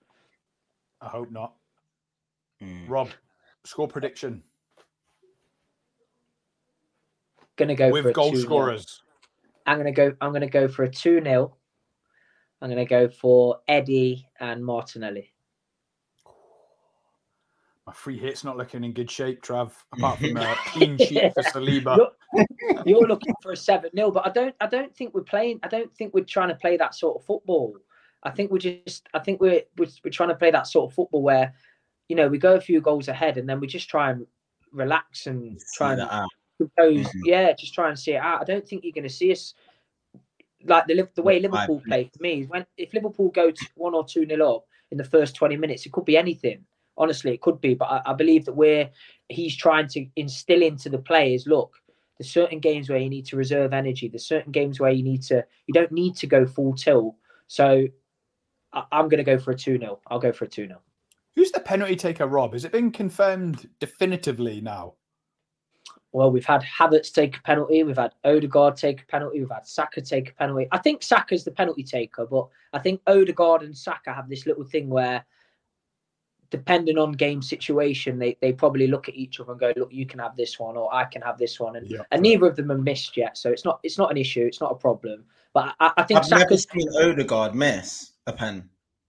[1.01, 1.55] I hope not.
[2.63, 2.89] Mm.
[2.89, 3.11] Rob,
[3.65, 4.43] score prediction
[7.57, 8.43] Gonna go for with a goal 2-0.
[8.43, 9.03] scorers.
[9.67, 10.13] I'm gonna go.
[10.21, 11.57] I'm gonna go for a two 0
[12.61, 15.34] I'm gonna go for Eddie and Martinelli.
[17.87, 19.73] My free hit's not looking in good shape, Trav.
[19.93, 21.97] Apart from a clean sheet for Saliba.
[22.33, 22.47] You're,
[22.87, 24.55] you're looking for a seven 0 but I don't.
[24.61, 25.61] I don't think we're playing.
[25.63, 27.77] I don't think we're trying to play that sort of football.
[28.23, 29.07] I think we're just.
[29.13, 31.53] I think we're we're, we're trying to play that sort of football where,
[32.09, 34.27] you know, we go a few goals ahead and then we just try and
[34.73, 36.29] relax and try See and that out.
[36.57, 37.07] compose.
[37.07, 37.21] Mhm.
[37.27, 38.41] Yeah, just try and see it out.
[38.41, 39.53] I don't think you're going to see us
[40.65, 42.41] like the the way Liverpool play for me.
[42.41, 45.59] is When if Liverpool go to one or two nil up in the first twenty
[45.59, 46.65] minutes, it could be anything.
[46.97, 47.75] Honestly, it could be.
[47.75, 48.91] But I, I believe that we're
[49.29, 51.47] he's trying to instill into the players.
[51.47, 51.75] Look,
[52.19, 54.09] there's certain games where you need to reserve energy.
[54.09, 57.15] There's certain games where you need to you don't need to go full tilt.
[57.47, 57.87] So
[58.73, 60.81] I, I'm going to go for a two 0 I'll go for a two 0
[61.35, 62.53] Who's the penalty taker, Rob?
[62.53, 64.95] Has it been confirmed definitively now?
[66.15, 69.67] well, we've had Havertz take a penalty, we've had Odegaard take a penalty, we've had
[69.67, 70.69] Saka take a penalty.
[70.71, 74.63] I think Saka's the penalty taker, but I think Odegaard and Saka have this little
[74.63, 75.27] thing where,
[76.51, 80.07] depending on game situation, they, they probably look at each other and go, "Look, you
[80.07, 82.01] can have this one, or I can have this one," and, Yeah.
[82.11, 84.61] and neither of them are missed yet, so it's not it's not an issue, it's
[84.61, 85.25] not a problem.
[85.53, 88.69] But I, I think I've never seen Odegaard miss a pen.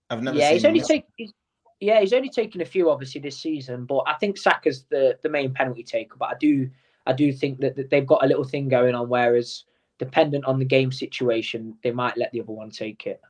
[0.09, 1.33] I've never yeah, seen he's him only taken.
[1.81, 3.85] Yeah, he's only taken a few, obviously, this season.
[3.85, 6.15] But I think Saka's the the main penalty taker.
[6.17, 6.69] But I do,
[7.05, 9.09] I do think that, that they've got a little thing going on.
[9.09, 9.65] Whereas,
[9.97, 13.21] dependent on the game situation, they might let the other one take it.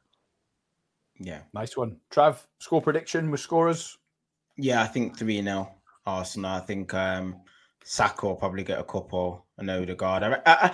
[1.19, 1.41] Yeah.
[1.53, 1.97] Nice one.
[2.11, 3.97] Trav, score prediction with scorers.
[4.57, 5.69] Yeah, I think 3 0
[6.05, 6.51] Arsenal.
[6.51, 7.37] I think um
[7.83, 10.23] Saka will probably get a couple and Odegaard.
[10.23, 10.71] I, I, I,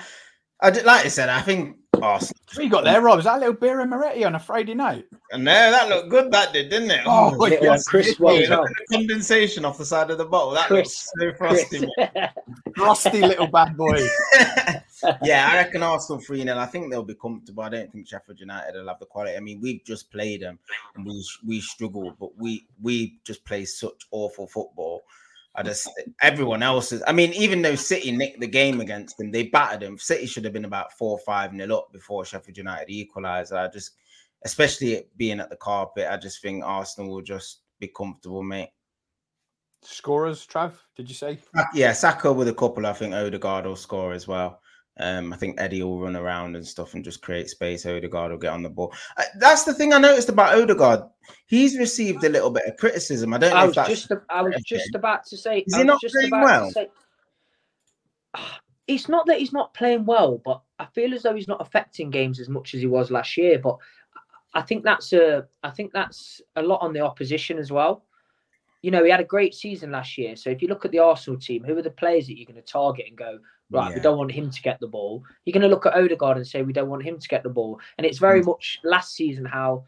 [0.62, 2.41] I like I said, I think Arsenal.
[2.54, 3.20] What you got there, Rob?
[3.20, 5.06] Is that a little beer and Moretti on a Friday night?
[5.32, 7.02] And there, that looked good, that did, didn't it?
[7.06, 10.52] Oh, oh Chris it the condensation off the side of the bottle.
[10.52, 11.88] That Chris, looks so frosty.
[12.76, 14.06] Frosty little bad boy.
[15.24, 16.58] yeah, I reckon Arsenal 3 0.
[16.58, 17.64] I think they'll be comfortable.
[17.64, 19.38] I don't think Sheffield United will have the quality.
[19.38, 20.60] I mean, we've just played them
[20.96, 25.04] and we we struggled, but we we just play such awful football.
[25.56, 25.90] I just
[26.22, 27.04] everyone else is.
[27.06, 29.98] I mean, even though City nicked the game against them, they battered them.
[29.98, 33.52] City should have been about four or five nil up before Sheffield United equalised.
[33.52, 33.92] I just,
[34.46, 38.70] especially it being at the carpet, I just think Arsenal will just be comfortable, mate.
[39.84, 41.40] Scorers, Trav, did you say?
[41.74, 42.86] Yeah, Saka with a couple.
[42.86, 44.62] I think Odegaard will score as well.
[45.02, 47.86] Um, I think Eddie will run around and stuff and just create space.
[47.86, 48.94] Odegaard will get on the ball.
[49.18, 51.02] Uh, that's the thing I noticed about Odegaard.
[51.48, 53.34] He's received a little bit of criticism.
[53.34, 55.60] I don't know I if was that's just I was just about to say.
[55.60, 56.72] Is I he not playing well?
[56.72, 56.90] say-
[58.88, 62.10] It's not that he's not playing well, but I feel as though he's not affecting
[62.10, 63.60] games as much as he was last year.
[63.60, 63.78] But
[64.54, 68.04] I think that's a I think that's a lot on the opposition as well.
[68.82, 70.36] You know, he had a great season last year.
[70.36, 72.56] So if you look at the Arsenal team, who are the players that you're going
[72.56, 73.38] to target and go,
[73.72, 75.24] right, we don't want him to get the ball.
[75.46, 77.50] You're going to look at Odegaard and say we don't want him to get the
[77.50, 77.80] ball.
[77.98, 78.50] And it's very hmm.
[78.50, 79.86] much last season how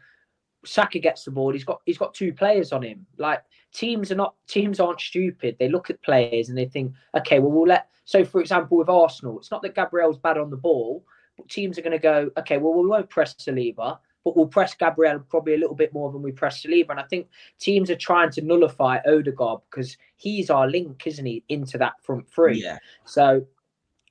[0.64, 1.52] Saka gets the ball.
[1.52, 3.06] He's got he's got two players on him.
[3.18, 3.42] Like
[3.72, 5.56] teams are not teams aren't stupid.
[5.58, 7.88] They look at players and they think, okay, well we'll let.
[8.04, 11.04] So for example, with Arsenal, it's not that Gabriel's bad on the ball,
[11.36, 14.74] but teams are going to go, okay, well we won't press Saliba, but we'll press
[14.74, 16.90] Gabriel probably a little bit more than we press Saliba.
[16.90, 21.44] And I think teams are trying to nullify Odegaard because he's our link, isn't he,
[21.48, 22.62] into that front three.
[22.62, 23.46] yeah, So,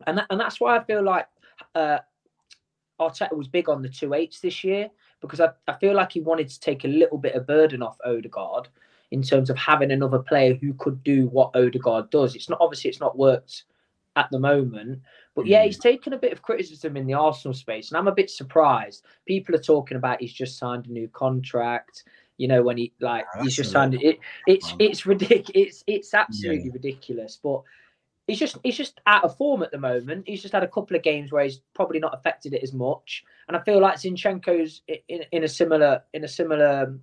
[0.07, 1.27] and that, and that's why I feel like
[1.75, 1.99] uh,
[2.99, 4.89] Arteta was big on the two eights this year
[5.21, 7.97] because I, I feel like he wanted to take a little bit of burden off
[8.05, 8.67] Odegaard
[9.11, 12.35] in terms of having another player who could do what Odegaard does.
[12.35, 13.65] It's not obviously it's not worked
[14.15, 15.01] at the moment,
[15.35, 15.65] but yeah, Mhm.
[15.67, 19.05] he's taken a bit of criticism in the Arsenal space, and I'm a bit surprised.
[19.25, 22.03] People are talking about he's just signed a new contract.
[22.37, 24.19] You know, when he like Yeah, he's just signed it.
[24.47, 25.51] It's it's ridiculous.
[25.55, 27.61] It's it's absolutely ridiculous, but
[28.27, 30.27] he's just he's just out of form at the moment.
[30.27, 33.23] He's just had a couple of games where he's probably not affected it as much,
[33.47, 37.01] and I feel like Zinchenko's in, in a similar in a similar um,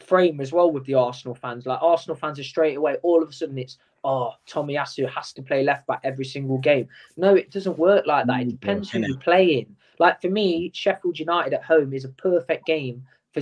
[0.00, 1.66] frame as well with the Arsenal fans.
[1.66, 5.42] Like Arsenal fans are straight away, all of a sudden it's oh Tomiyasu has to
[5.42, 6.88] play left back every single game.
[7.16, 8.40] No, it doesn't work like that.
[8.42, 9.76] It Mm, depends who you're playing.
[9.98, 13.40] Like for me, Sheffield United at home is a perfect game for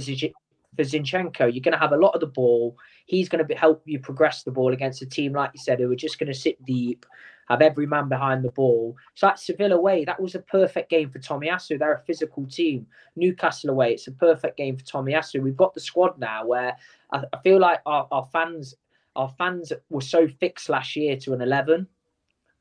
[0.77, 1.53] for Zinchenko.
[1.53, 2.77] You're going to have a lot of the ball.
[3.07, 5.81] He's going to be, help you progress the ball against a team like you said
[5.81, 7.07] who are just going to sit deep,
[7.49, 8.97] have every man behind the ball.
[9.15, 10.05] So like Seville away.
[10.05, 11.79] That was a perfect game for Tomiyasu.
[11.79, 12.87] They're a physical team.
[13.17, 13.95] Newcastle away.
[13.95, 15.43] It's a perfect game for Tomiyasu.
[15.43, 16.77] We've got the squad now where
[17.13, 18.75] I, I feel like our, our fans
[19.17, 21.85] our fans were so fixed last year to an 11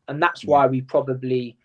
[0.10, 0.50] and that's mm.
[0.50, 1.56] why we probably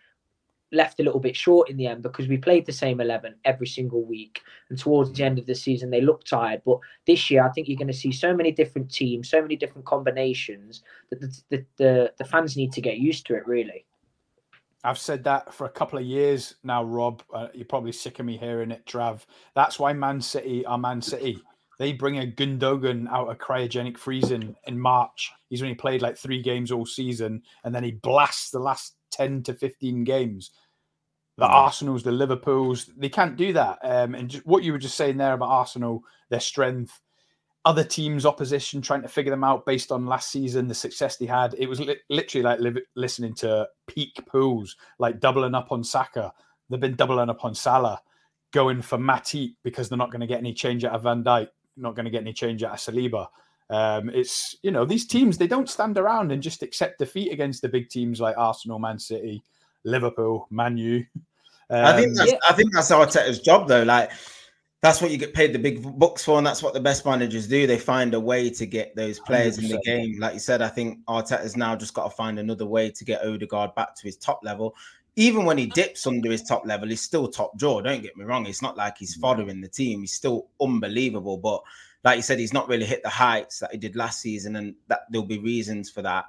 [0.71, 3.67] left a little bit short in the end because we played the same 11 every
[3.67, 7.45] single week and towards the end of the season they looked tired but this year
[7.45, 11.21] i think you're going to see so many different teams so many different combinations that
[11.21, 13.85] the, the, the, the fans need to get used to it really
[14.83, 17.23] I've said that for a couple of years now, Rob.
[17.33, 19.21] Uh, you're probably sick of me hearing it, Trav.
[19.55, 21.41] That's why Man City are Man City.
[21.79, 25.31] They bring a Gundogan out of cryogenic freezing in March.
[25.49, 29.43] He's only played like three games all season, and then he blasts the last 10
[29.43, 30.51] to 15 games.
[31.37, 33.79] The Arsenals, the Liverpools, they can't do that.
[33.83, 37.01] Um, and just, what you were just saying there about Arsenal, their strength,
[37.65, 41.25] other teams' opposition trying to figure them out based on last season, the success they
[41.25, 41.55] had.
[41.57, 46.31] It was li- literally like li- listening to peak pools, like doubling up on Saka.
[46.69, 48.01] They've been doubling up on Salah,
[48.53, 51.49] going for Matip because they're not going to get any change out of Van Dijk,
[51.75, 53.27] not going to get any change out of Saliba.
[53.69, 57.61] Um, it's you know these teams they don't stand around and just accept defeat against
[57.61, 59.41] the big teams like Arsenal, Man City,
[59.83, 61.05] Liverpool, Man U.
[61.69, 62.37] I think Um, that's Yeah.
[62.47, 63.83] I think that's Arteta's job though.
[63.83, 64.11] Like
[64.81, 67.47] that's what you get paid the big bucks for, and that's what the best managers
[67.47, 67.65] do.
[67.65, 69.63] They find a way to get those players 100%.
[69.63, 70.19] in the game.
[70.19, 73.25] Like you said, I think Arteta's now just got to find another way to get
[73.25, 74.75] Odegaard back to his top level.
[75.15, 77.81] Even when he dips under his top level, he's still top draw.
[77.81, 80.01] Don't get me wrong; it's not like he's following the team.
[80.01, 81.63] He's still unbelievable, but
[82.05, 84.75] like you said, he's not really hit the heights that he did last season, and
[84.87, 86.25] that there'll be reasons for that.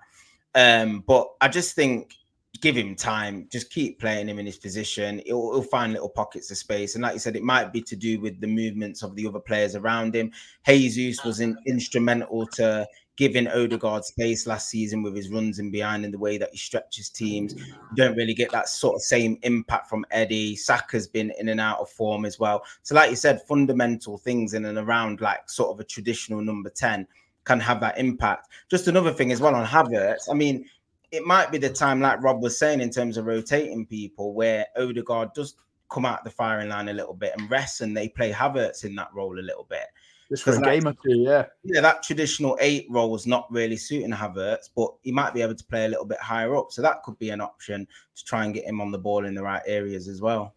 [0.55, 2.15] Um, but I just think
[2.62, 5.21] give him time, just keep playing him in his position.
[5.27, 6.95] He'll, he'll, find little pockets of space.
[6.95, 9.41] And like you said, it might be to do with the movements of the other
[9.41, 10.33] players around him.
[10.67, 16.05] Jesus was in, instrumental to giving Odegaard space last season with his runs and behind
[16.05, 17.55] and the way that he stretches teams.
[17.55, 17.64] You
[17.96, 20.55] don't really get that sort of same impact from Eddie.
[20.55, 22.62] Saka's been in and out of form as well.
[22.83, 26.70] So, like you said, fundamental things in and around like sort of a traditional number
[26.70, 27.07] 10
[27.44, 28.48] can have that impact.
[28.70, 30.29] Just another thing as well on Havertz.
[30.31, 30.66] I mean,
[31.11, 34.66] it might be the time, like Rob was saying, in terms of rotating people, where
[34.76, 35.55] Odegaard does
[35.88, 38.94] come out the firing line a little bit and rest, and they play Havertz in
[38.96, 39.87] that role a little bit.
[40.29, 41.47] Just for a game or two, yeah.
[41.62, 45.55] Yeah, that traditional eight role is not really suiting Havertz, but he might be able
[45.55, 46.73] to play a little bit higher up.
[46.73, 47.87] So that could be an option
[48.17, 50.57] to try and get him on the ball in the right areas as well.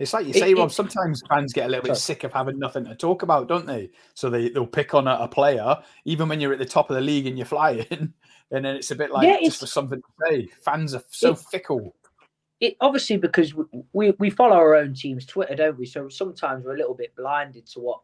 [0.00, 0.72] It's like you say, it, Rob.
[0.72, 2.16] Sometimes fans get a little bit sorry.
[2.16, 3.90] sick of having nothing to talk about, don't they?
[4.14, 6.96] So they they'll pick on a, a, player, even when you're at the top of
[6.96, 10.00] the league and you're flying, and then it's a bit like yeah, just for something
[10.00, 10.46] to say.
[10.64, 11.94] Fans are so it, fickle.
[12.60, 13.52] It obviously because
[13.92, 15.84] we we follow our own team's Twitter, don't we?
[15.84, 18.00] So sometimes we're a little bit blinded to what.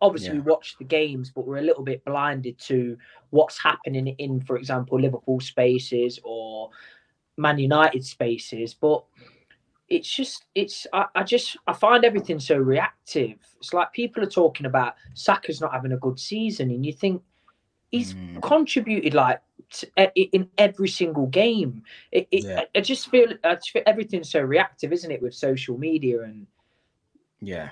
[0.00, 0.34] Obviously, yeah.
[0.34, 2.96] we watch the games, but we're a little bit blinded to
[3.30, 6.70] what's happening in, for example, Liverpool spaces or
[7.36, 8.74] Man United spaces.
[8.74, 9.04] But
[9.88, 13.38] it's just it's I, I, just I find everything so reactive.
[13.58, 17.22] It's like people are talking about Saka's not having a good season, and you think
[17.90, 18.42] he's mm.
[18.42, 19.40] contributed like
[20.14, 21.82] in every single game.
[22.12, 22.60] It, it, yeah.
[22.60, 26.22] I, I just feel I just feel everything's so reactive, isn't it, with social media
[26.22, 26.46] and
[27.40, 27.70] yeah.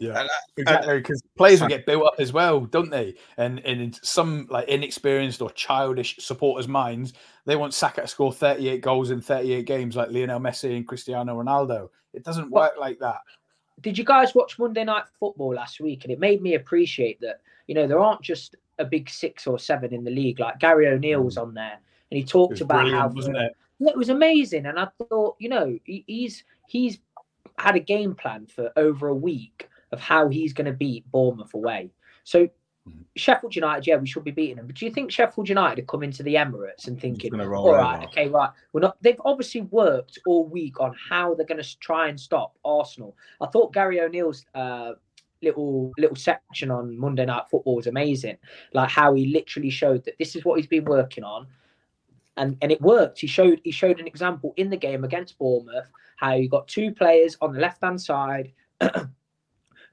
[0.00, 0.98] Yeah, exactly.
[0.98, 3.14] Because players will get built up as well, don't they?
[3.36, 7.12] And, and in some like inexperienced or childish supporters' minds,
[7.44, 11.40] they want Saka to score 38 goals in 38 games like Lionel Messi and Cristiano
[11.40, 11.90] Ronaldo.
[12.14, 13.20] It doesn't work like that.
[13.82, 16.04] Did you guys watch Monday Night Football last week?
[16.04, 19.58] And it made me appreciate that, you know, there aren't just a big six or
[19.58, 20.40] seven in the league.
[20.40, 21.42] Like Gary O'Neil was mm.
[21.42, 21.78] on there
[22.10, 23.08] and he talked about how.
[23.08, 23.52] Wasn't it?
[23.80, 24.66] It was amazing.
[24.66, 26.98] And I thought, you know, he, he's he's
[27.58, 31.54] had a game plan for over a week of how he's going to beat Bournemouth
[31.54, 31.90] away.
[32.24, 33.00] So mm-hmm.
[33.16, 34.66] Sheffield United, yeah, we should be beating them.
[34.66, 37.96] But do you think Sheffield United have come into the Emirates and thinking, all right,
[37.98, 38.04] over.
[38.04, 38.96] okay, right, we're not?
[39.02, 43.16] They've obviously worked all week on how they're going to try and stop Arsenal.
[43.40, 44.92] I thought Gary O'Neil's uh,
[45.42, 48.36] little little section on Monday Night Football was amazing.
[48.72, 51.46] Like how he literally showed that this is what he's been working on.
[52.36, 53.18] And, and it worked.
[53.18, 56.92] He showed he showed an example in the game against Bournemouth how you got two
[56.92, 58.52] players on the left hand side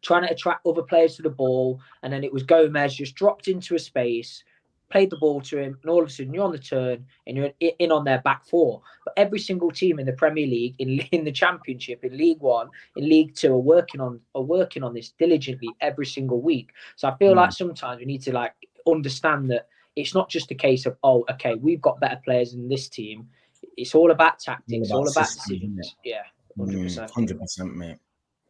[0.08, 1.82] trying to attract other players to the ball.
[2.02, 4.42] And then it was Gomez just dropped into a space,
[4.90, 7.36] played the ball to him, and all of a sudden you're on the turn and
[7.36, 8.82] you're in on their back four.
[9.04, 12.70] But every single team in the Premier League, in, in the Championship, in League One,
[12.96, 16.70] in League Two, are working on are working on this diligently every single week.
[16.96, 17.38] So I feel mm.
[17.38, 18.54] like sometimes we need to like
[18.88, 19.68] understand that
[19.98, 23.28] it's not just a case of oh, okay, we've got better players in this team.
[23.76, 25.96] It's all about tactics, all about, all about decisions.
[26.06, 26.22] Yeah,
[26.58, 27.98] hundred percent, hundred percent, mate.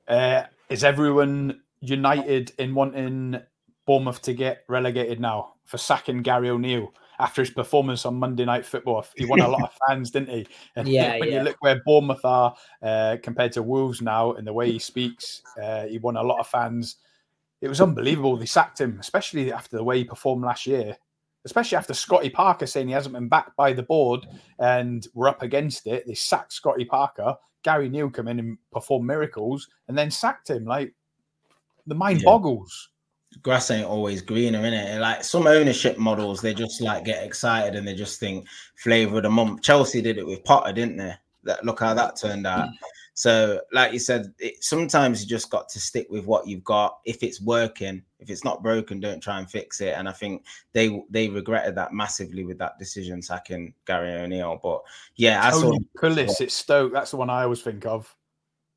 [0.08, 3.40] Uh, is everyone united in wanting
[3.86, 8.66] Bournemouth to get relegated now for sacking Gary O'Neil after his performance on Monday Night
[8.66, 9.06] Football?
[9.16, 10.48] He won a lot of fans, didn't he?
[10.76, 11.20] And yeah.
[11.20, 11.38] when yeah.
[11.38, 15.42] you look where Bournemouth are uh, compared to Wolves now, and the way he speaks,
[15.62, 16.98] uh, he won a lot of fans.
[17.62, 18.38] It was unbelievable.
[18.38, 20.98] They sacked him, especially after the way he performed last year.
[21.46, 24.28] Especially after Scotty Parker saying he hasn't been backed by the board
[24.60, 26.06] and we're up against it.
[26.06, 27.38] They sacked Scotty Parker.
[27.68, 30.64] Gary Neal come in and perform miracles and then sacked him.
[30.64, 30.94] Like
[31.86, 32.26] the mind yeah.
[32.26, 32.92] boggles.
[33.42, 35.02] Grass ain't always greener, in it.
[35.02, 39.24] Like some ownership models, they just like get excited and they just think flavor of
[39.24, 39.64] the month.
[39.64, 41.14] Chelsea did it with Potter, didn't they?
[41.44, 42.70] That look how that turned out.
[42.70, 42.74] Mm.
[43.18, 47.00] So, like you said, it, sometimes you just got to stick with what you've got.
[47.04, 49.96] If it's working, if it's not broken, don't try and fix it.
[49.98, 54.60] And I think they they regretted that massively with that decision sacking Gary O'Neil.
[54.62, 54.84] But
[55.16, 56.94] yeah, I saw Pulis at Stoke.
[56.94, 58.16] That's the one I always think of.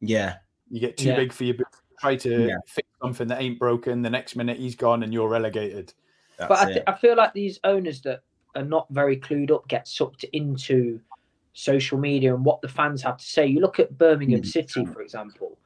[0.00, 0.36] Yeah,
[0.70, 1.16] you get too yeah.
[1.16, 1.56] big for your
[2.00, 2.54] try to yeah.
[2.66, 4.00] fix something that ain't broken.
[4.00, 5.92] The next minute he's gone and you're relegated.
[6.38, 8.22] That's but I, th- I feel like these owners that
[8.54, 10.98] are not very clued up get sucked into
[11.52, 13.46] social media and what the fans have to say.
[13.46, 14.46] You look at Birmingham mm.
[14.46, 15.58] City, for example.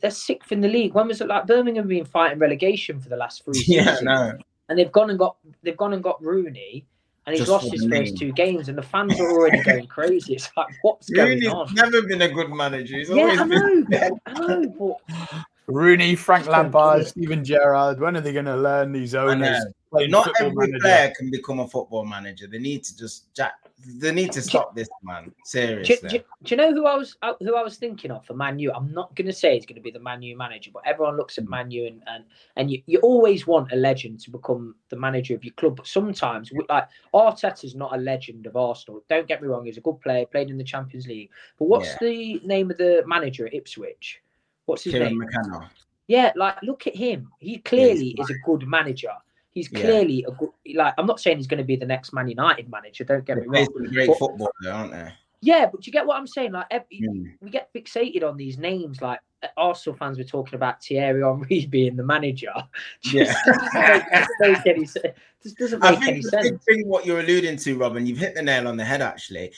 [0.00, 0.94] They're sixth in the league.
[0.94, 3.86] When was it like Birmingham been fighting relegation for the last three seasons?
[3.86, 4.38] Yeah, no.
[4.68, 6.86] And they've gone and got they've gone and got Rooney,
[7.26, 10.34] and he's Just lost his first two games, and the fans are already going crazy.
[10.34, 11.74] It's like what's Rooney's going on?
[11.74, 12.98] Never been a good manager.
[12.98, 14.20] He's yeah, I know, been...
[14.26, 17.98] I know, but Rooney, Frank Lampard, Steven Gerrard.
[17.98, 19.64] When are they going to learn these owners?
[19.90, 20.78] playing Not football every manager?
[20.80, 22.46] player can become a football manager.
[22.46, 23.54] They need to just jack.
[23.86, 25.24] They need to stop this, man.
[25.24, 26.08] Do, Seriously.
[26.08, 28.58] do, do you know who I was uh, who I was thinking of for Man
[28.58, 28.72] U?
[28.72, 31.16] I'm not going to say he's going to be the Man U manager, but everyone
[31.16, 32.24] looks at Man U and and,
[32.56, 35.76] and you, you always want a legend to become the manager of your club.
[35.76, 39.02] But sometimes, like Arteta's not a legend of Arsenal.
[39.08, 41.30] Don't get me wrong; he's a good player, played in the Champions League.
[41.58, 41.98] But what's Yeah.
[42.02, 44.20] the name of the manager at Ipswich?
[44.66, 45.18] What's his Kieran name?
[45.18, 45.70] McKenna.
[46.06, 47.30] Yeah, like look at him.
[47.38, 49.12] He clearly is a good manager.
[49.52, 49.80] He's Yeah.
[49.80, 50.50] clearly a good.
[50.74, 53.04] Like I'm not saying he's going to be the next Man United manager.
[53.04, 53.66] Don't get me wrong.
[53.92, 55.12] great But- football, though, aren't they?
[55.42, 56.52] Yeah, but you get what I'm saying?
[56.52, 57.32] Like every, Mm.
[57.40, 59.00] we get fixated on these names.
[59.00, 59.20] Like
[59.56, 62.52] Arsenal fans were talking about Thierry Henry being the manager.
[63.04, 63.24] Yeah.
[63.24, 65.16] Just doesn't make any sense.
[65.58, 66.64] Doesn't I make any think big sense.
[66.64, 69.50] thing what you're alluding to, Robin, you've hit the nail on the head actually.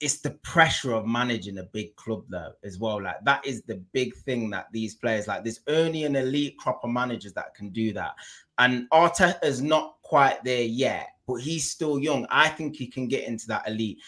[0.00, 3.02] It's the pressure of managing a big club though, as well.
[3.02, 6.80] Like that is the big thing that these players like there's only an elite crop
[6.82, 8.14] of managers that can do that.
[8.58, 12.26] And Arteta's not quite there yet, but he's still young.
[12.30, 13.98] I think he can get into that elite.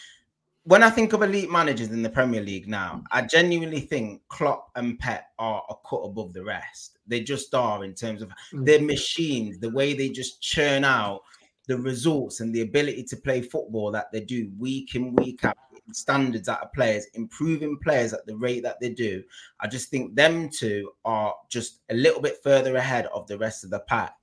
[0.65, 4.71] When I think of elite managers in the Premier League now, I genuinely think Klopp
[4.77, 6.99] and Pep are a cut above the rest.
[7.07, 8.65] They just are in terms of Mm.
[8.67, 11.23] their machines, the way they just churn out
[11.67, 15.57] the results and the ability to play football that they do week in, week out,
[15.95, 19.23] standards out of players, improving players at the rate that they do.
[19.61, 23.65] I just think them two are just a little bit further ahead of the rest
[23.65, 24.15] of the pack.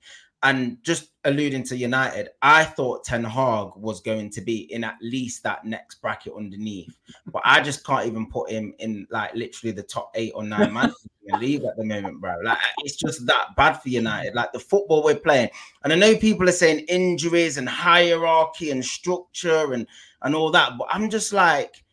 [0.42, 4.96] And just alluding to United, I thought Ten Hag was going to be in at
[5.02, 9.72] least that next bracket underneath, but I just can't even put him in like literally
[9.72, 10.94] the top eight or nine man
[11.26, 12.36] in the league at the moment, bro.
[12.42, 14.34] Like it's just that bad for United.
[14.34, 15.50] Like the football we're playing,
[15.84, 19.86] and I know people are saying injuries and hierarchy and structure and
[20.22, 21.84] and all that, but I'm just like,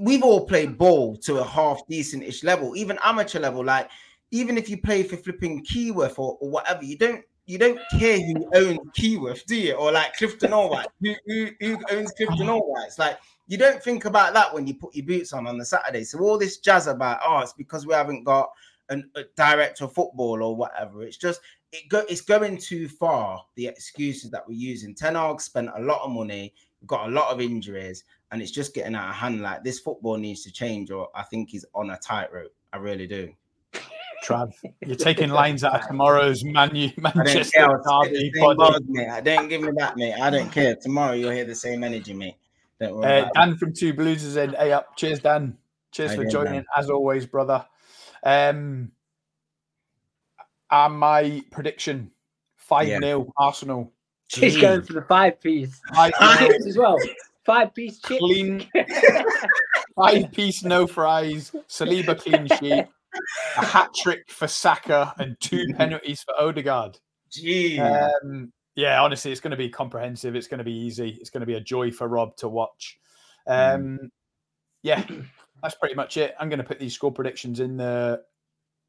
[0.00, 3.64] we've all played ball to a half decent-ish level, even amateur level.
[3.64, 3.90] Like
[4.30, 8.18] even if you play for flipping Keyworth or, or whatever, you don't you don't care
[8.20, 9.74] who owns Keyworth, do you?
[9.74, 12.86] Or like Clifton Allwhite, who, who who owns Clifton Allwhite?
[12.86, 15.64] It's like you don't think about that when you put your boots on on the
[15.64, 16.04] Saturday.
[16.04, 18.50] So all this jazz about oh, it's because we haven't got
[18.88, 21.02] an, a director of football or whatever.
[21.02, 21.40] It's just
[21.72, 23.44] it go it's going too far.
[23.56, 24.94] The excuses that we're using.
[24.94, 26.54] Ten Hag spent a lot of money,
[26.86, 29.42] got a lot of injuries, and it's just getting out of hand.
[29.42, 32.54] Like this football needs to change, or I think he's on a tightrope.
[32.72, 33.32] I really do.
[34.24, 34.52] Trav,
[34.86, 37.88] you're taking lines out of tomorrow's Manu I Manchester care.
[37.88, 38.16] I'll derby.
[38.16, 38.56] say the same pod.
[38.56, 39.08] bars, mate.
[39.08, 40.14] I don't give me that, mate.
[40.14, 40.74] I don't care.
[40.76, 42.36] Tomorrow you'll hear the same energy, mate.
[42.80, 43.04] Don't worry.
[43.04, 43.34] Uh, about it.
[43.34, 44.54] Dan from Two Blues is in.
[44.54, 45.56] Hey up, cheers, Dan.
[45.92, 46.64] Cheers How for joining Dan?
[46.76, 47.64] as always, brother.
[48.24, 48.90] Um,
[50.70, 52.10] and my prediction:
[52.56, 53.92] five 0 Arsenal.
[54.32, 56.96] He's going for the five piece Five chips as well.
[57.44, 58.18] Five piece chips.
[58.18, 58.66] clean,
[59.96, 61.52] five piece no fries.
[61.68, 62.86] Saliba clean sheet.
[63.56, 66.98] A hat trick for Saka and two penalties for Odegaard.
[67.30, 67.78] Jeez.
[67.80, 70.34] Um, yeah, honestly, it's going to be comprehensive.
[70.34, 71.16] It's going to be easy.
[71.20, 72.98] It's going to be a joy for Rob to watch.
[73.46, 74.10] Um,
[74.82, 75.04] yeah,
[75.62, 76.34] that's pretty much it.
[76.38, 78.22] I'm going to put these score predictions in the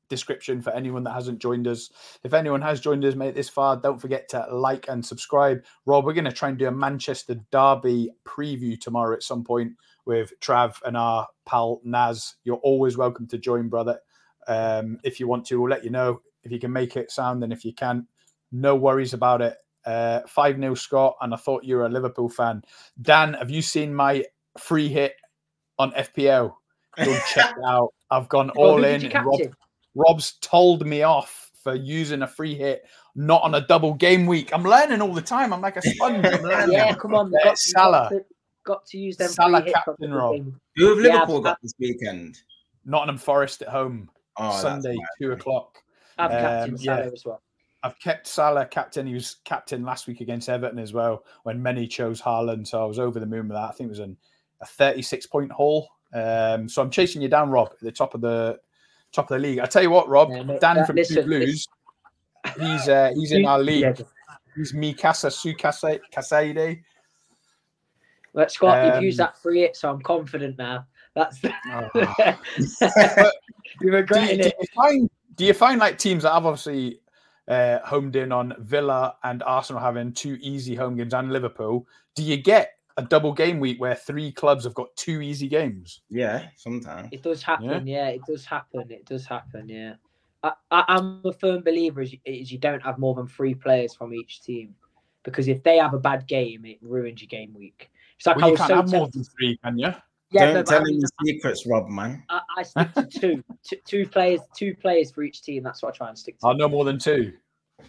[0.09, 1.89] description for anyone that hasn't joined us.
[2.23, 5.63] If anyone has joined us, made it this far, don't forget to like and subscribe.
[5.85, 9.73] Rob, we're going to try and do a Manchester Derby preview tomorrow at some point
[10.05, 12.35] with Trav and our pal Naz.
[12.43, 13.99] You're always welcome to join, brother.
[14.47, 17.43] Um, if you want to, we'll let you know if you can make it sound,
[17.43, 18.07] and if you can,
[18.51, 19.55] no worries about it.
[19.85, 22.63] Uh, 5 0 Scott, and I thought you were a Liverpool fan.
[23.01, 24.23] Dan, have you seen my
[24.57, 25.13] free hit
[25.77, 26.53] on FPL?
[26.97, 27.93] Go check it out.
[28.09, 29.01] I've gone Well, all who in.
[29.01, 29.41] did you and Rob.
[29.95, 32.83] Rob's told me off for using a free hit,
[33.15, 34.51] not on a double game week.
[34.53, 35.51] I'm learning all the time.
[35.53, 36.25] I'm like a sponge.
[36.25, 36.73] I'm learning.
[36.73, 37.31] Yeah, come on.
[37.43, 38.09] Got, Salah.
[38.11, 38.25] Got to,
[38.65, 39.29] got to use them.
[39.29, 40.35] Salah free captain, the Rob.
[40.35, 40.59] game.
[40.77, 42.37] Who have Liverpool I've- got this weekend?
[42.85, 45.81] Nottingham Forest at home, Oh, Sunday, two o'clock.
[46.17, 46.95] I've Um, captain yeah.
[46.97, 47.41] Salah as well.
[47.83, 49.05] I've kept Salah captain.
[49.05, 52.67] He was captain last week against Everton as well when many chose Haaland.
[52.67, 53.69] So I was over the moon with that.
[53.69, 54.17] I think it was an,
[54.61, 55.87] a 36 point haul.
[56.13, 58.59] Um, so I'm chasing you down, Rob, at the top of the
[59.11, 59.59] top of the league.
[59.59, 61.67] I tell you what, Rob, Yeah, mate, Dan that- from listen, Two Blues,
[62.59, 63.81] he's uh, he's in our league.
[63.83, 64.05] Yeah,
[64.55, 66.81] He's Mikasa Sukase Kasaide.
[68.33, 70.85] But Scott, you've Um, used that free hit, so I'm confident now.
[71.15, 71.39] That's
[71.71, 71.89] Oh.
[73.81, 74.55] you're do, regretting you, do it.
[74.59, 76.99] you find do you find like teams that have obviously
[77.47, 81.87] uh, homed in on Villa and Arsenal having two easy home games and Liverpool?
[82.15, 86.01] Do you get a double game week where three clubs have got two easy games?
[86.09, 87.09] Yeah, sometimes.
[87.11, 88.07] It does happen, yeah.
[88.07, 88.89] It does happen.
[88.89, 89.95] It does happen, yeah.
[90.43, 93.93] I, I, I'm a firm believer is, is you don't have more than three players
[93.93, 94.73] from each team
[95.23, 97.89] because if they have a bad game, it ruins your game week.
[98.17, 99.93] It's like Well, I you was can't so have more tempted- than three, can you?
[100.35, 102.21] Yeah, Don't but tell I him mean, the secrets, Rob, man.
[102.29, 105.63] I, I stick to two, two, two players, two players for each team.
[105.63, 106.47] That's what I try and stick to.
[106.47, 107.31] Oh, no more than two.
[107.79, 107.85] Yeah,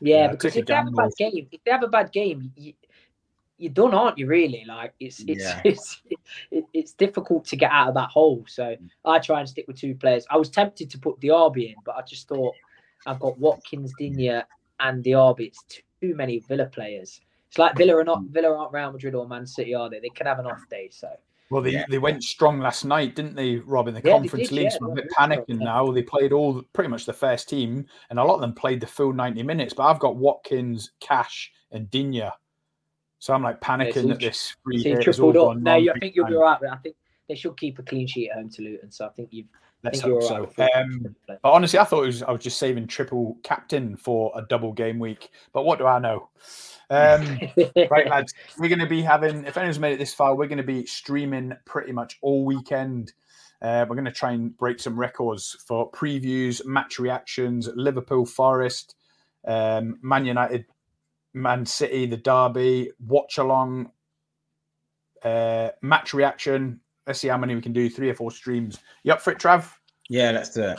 [0.00, 2.74] Yeah, because if they have a bad game, if they have a bad game, you,
[3.56, 4.26] you're done, aren't you?
[4.26, 5.60] Really, like it's it's Yeah.
[5.64, 6.02] it's
[6.50, 8.44] it, it's difficult to get out of that hole.
[8.46, 8.90] So Mm.
[9.06, 10.26] I try and stick with two players.
[10.30, 12.54] I was tempted to put Diaby in, but I just thought
[13.06, 14.42] I've got Watkins, Digne,
[14.80, 15.46] and Diaby.
[15.46, 15.64] It's
[16.02, 17.22] too many Villa players.
[17.48, 18.28] It's like Villa are not Mm.
[18.32, 20.00] Villa aren't Real Madrid or Man City, are they?
[20.00, 20.90] They can have an off day.
[20.92, 21.08] So
[21.50, 21.84] Well, they, Yeah.
[21.88, 23.88] they went strong last night, didn't they, Rob?
[23.88, 25.92] In the Yeah, Conference did, League, yeah, so I'm a they bit panicking now.
[25.92, 28.86] They played all pretty much the first team, and a lot of them played the
[28.86, 29.72] full 90 minutes.
[29.72, 32.30] But I've got Watkins, Cash, and Digne.
[33.18, 35.34] So I'm like panicking that this free hit has all up.
[35.34, 36.58] gone No, I think you'll be right.
[36.70, 36.96] I think
[37.28, 38.90] they should keep a clean sheet at home to Luton.
[38.90, 39.46] So I think you've.
[39.86, 40.40] I Let's hope so.
[40.42, 40.70] with it.
[40.74, 44.42] Um, but honestly, I thought it was I was just saving triple captain for a
[44.42, 45.30] double game week.
[45.52, 46.28] But what do I know?
[46.90, 47.38] Um,
[47.90, 50.58] right, lads, we're going to be having, if anyone's made it this far, we're going
[50.58, 53.12] to be streaming pretty much all weekend.
[53.62, 58.94] Uh, we're going to try and break some records for previews, match reactions, Liverpool, Forest,
[59.46, 60.66] um, Man United,
[61.32, 63.90] Man City, the Derby, watch along,
[65.22, 66.80] uh, match reaction.
[67.06, 67.88] Let's see how many we can do.
[67.88, 68.78] Three or four streams.
[69.04, 69.70] You up for it, Trav?
[70.08, 70.78] Yeah, let's do it.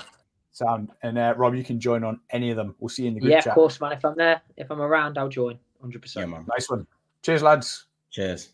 [0.51, 0.89] Sound.
[1.03, 2.75] And uh, Rob, you can join on any of them.
[2.79, 3.51] We'll see you in the group yeah, chat.
[3.51, 3.91] of course, man.
[3.91, 5.59] If I'm there, if I'm around, I'll join.
[5.81, 6.29] Hundred Yeah, percent.
[6.31, 6.45] man.
[6.47, 6.87] Nice one.
[7.21, 7.85] Cheers, lads.
[8.09, 8.49] Cheers.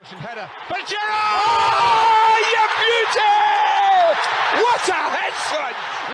[0.00, 0.48] Header.
[0.68, 1.02] But Gerrard!
[1.04, 4.62] Oh, you beauty!
[4.62, 5.87] What a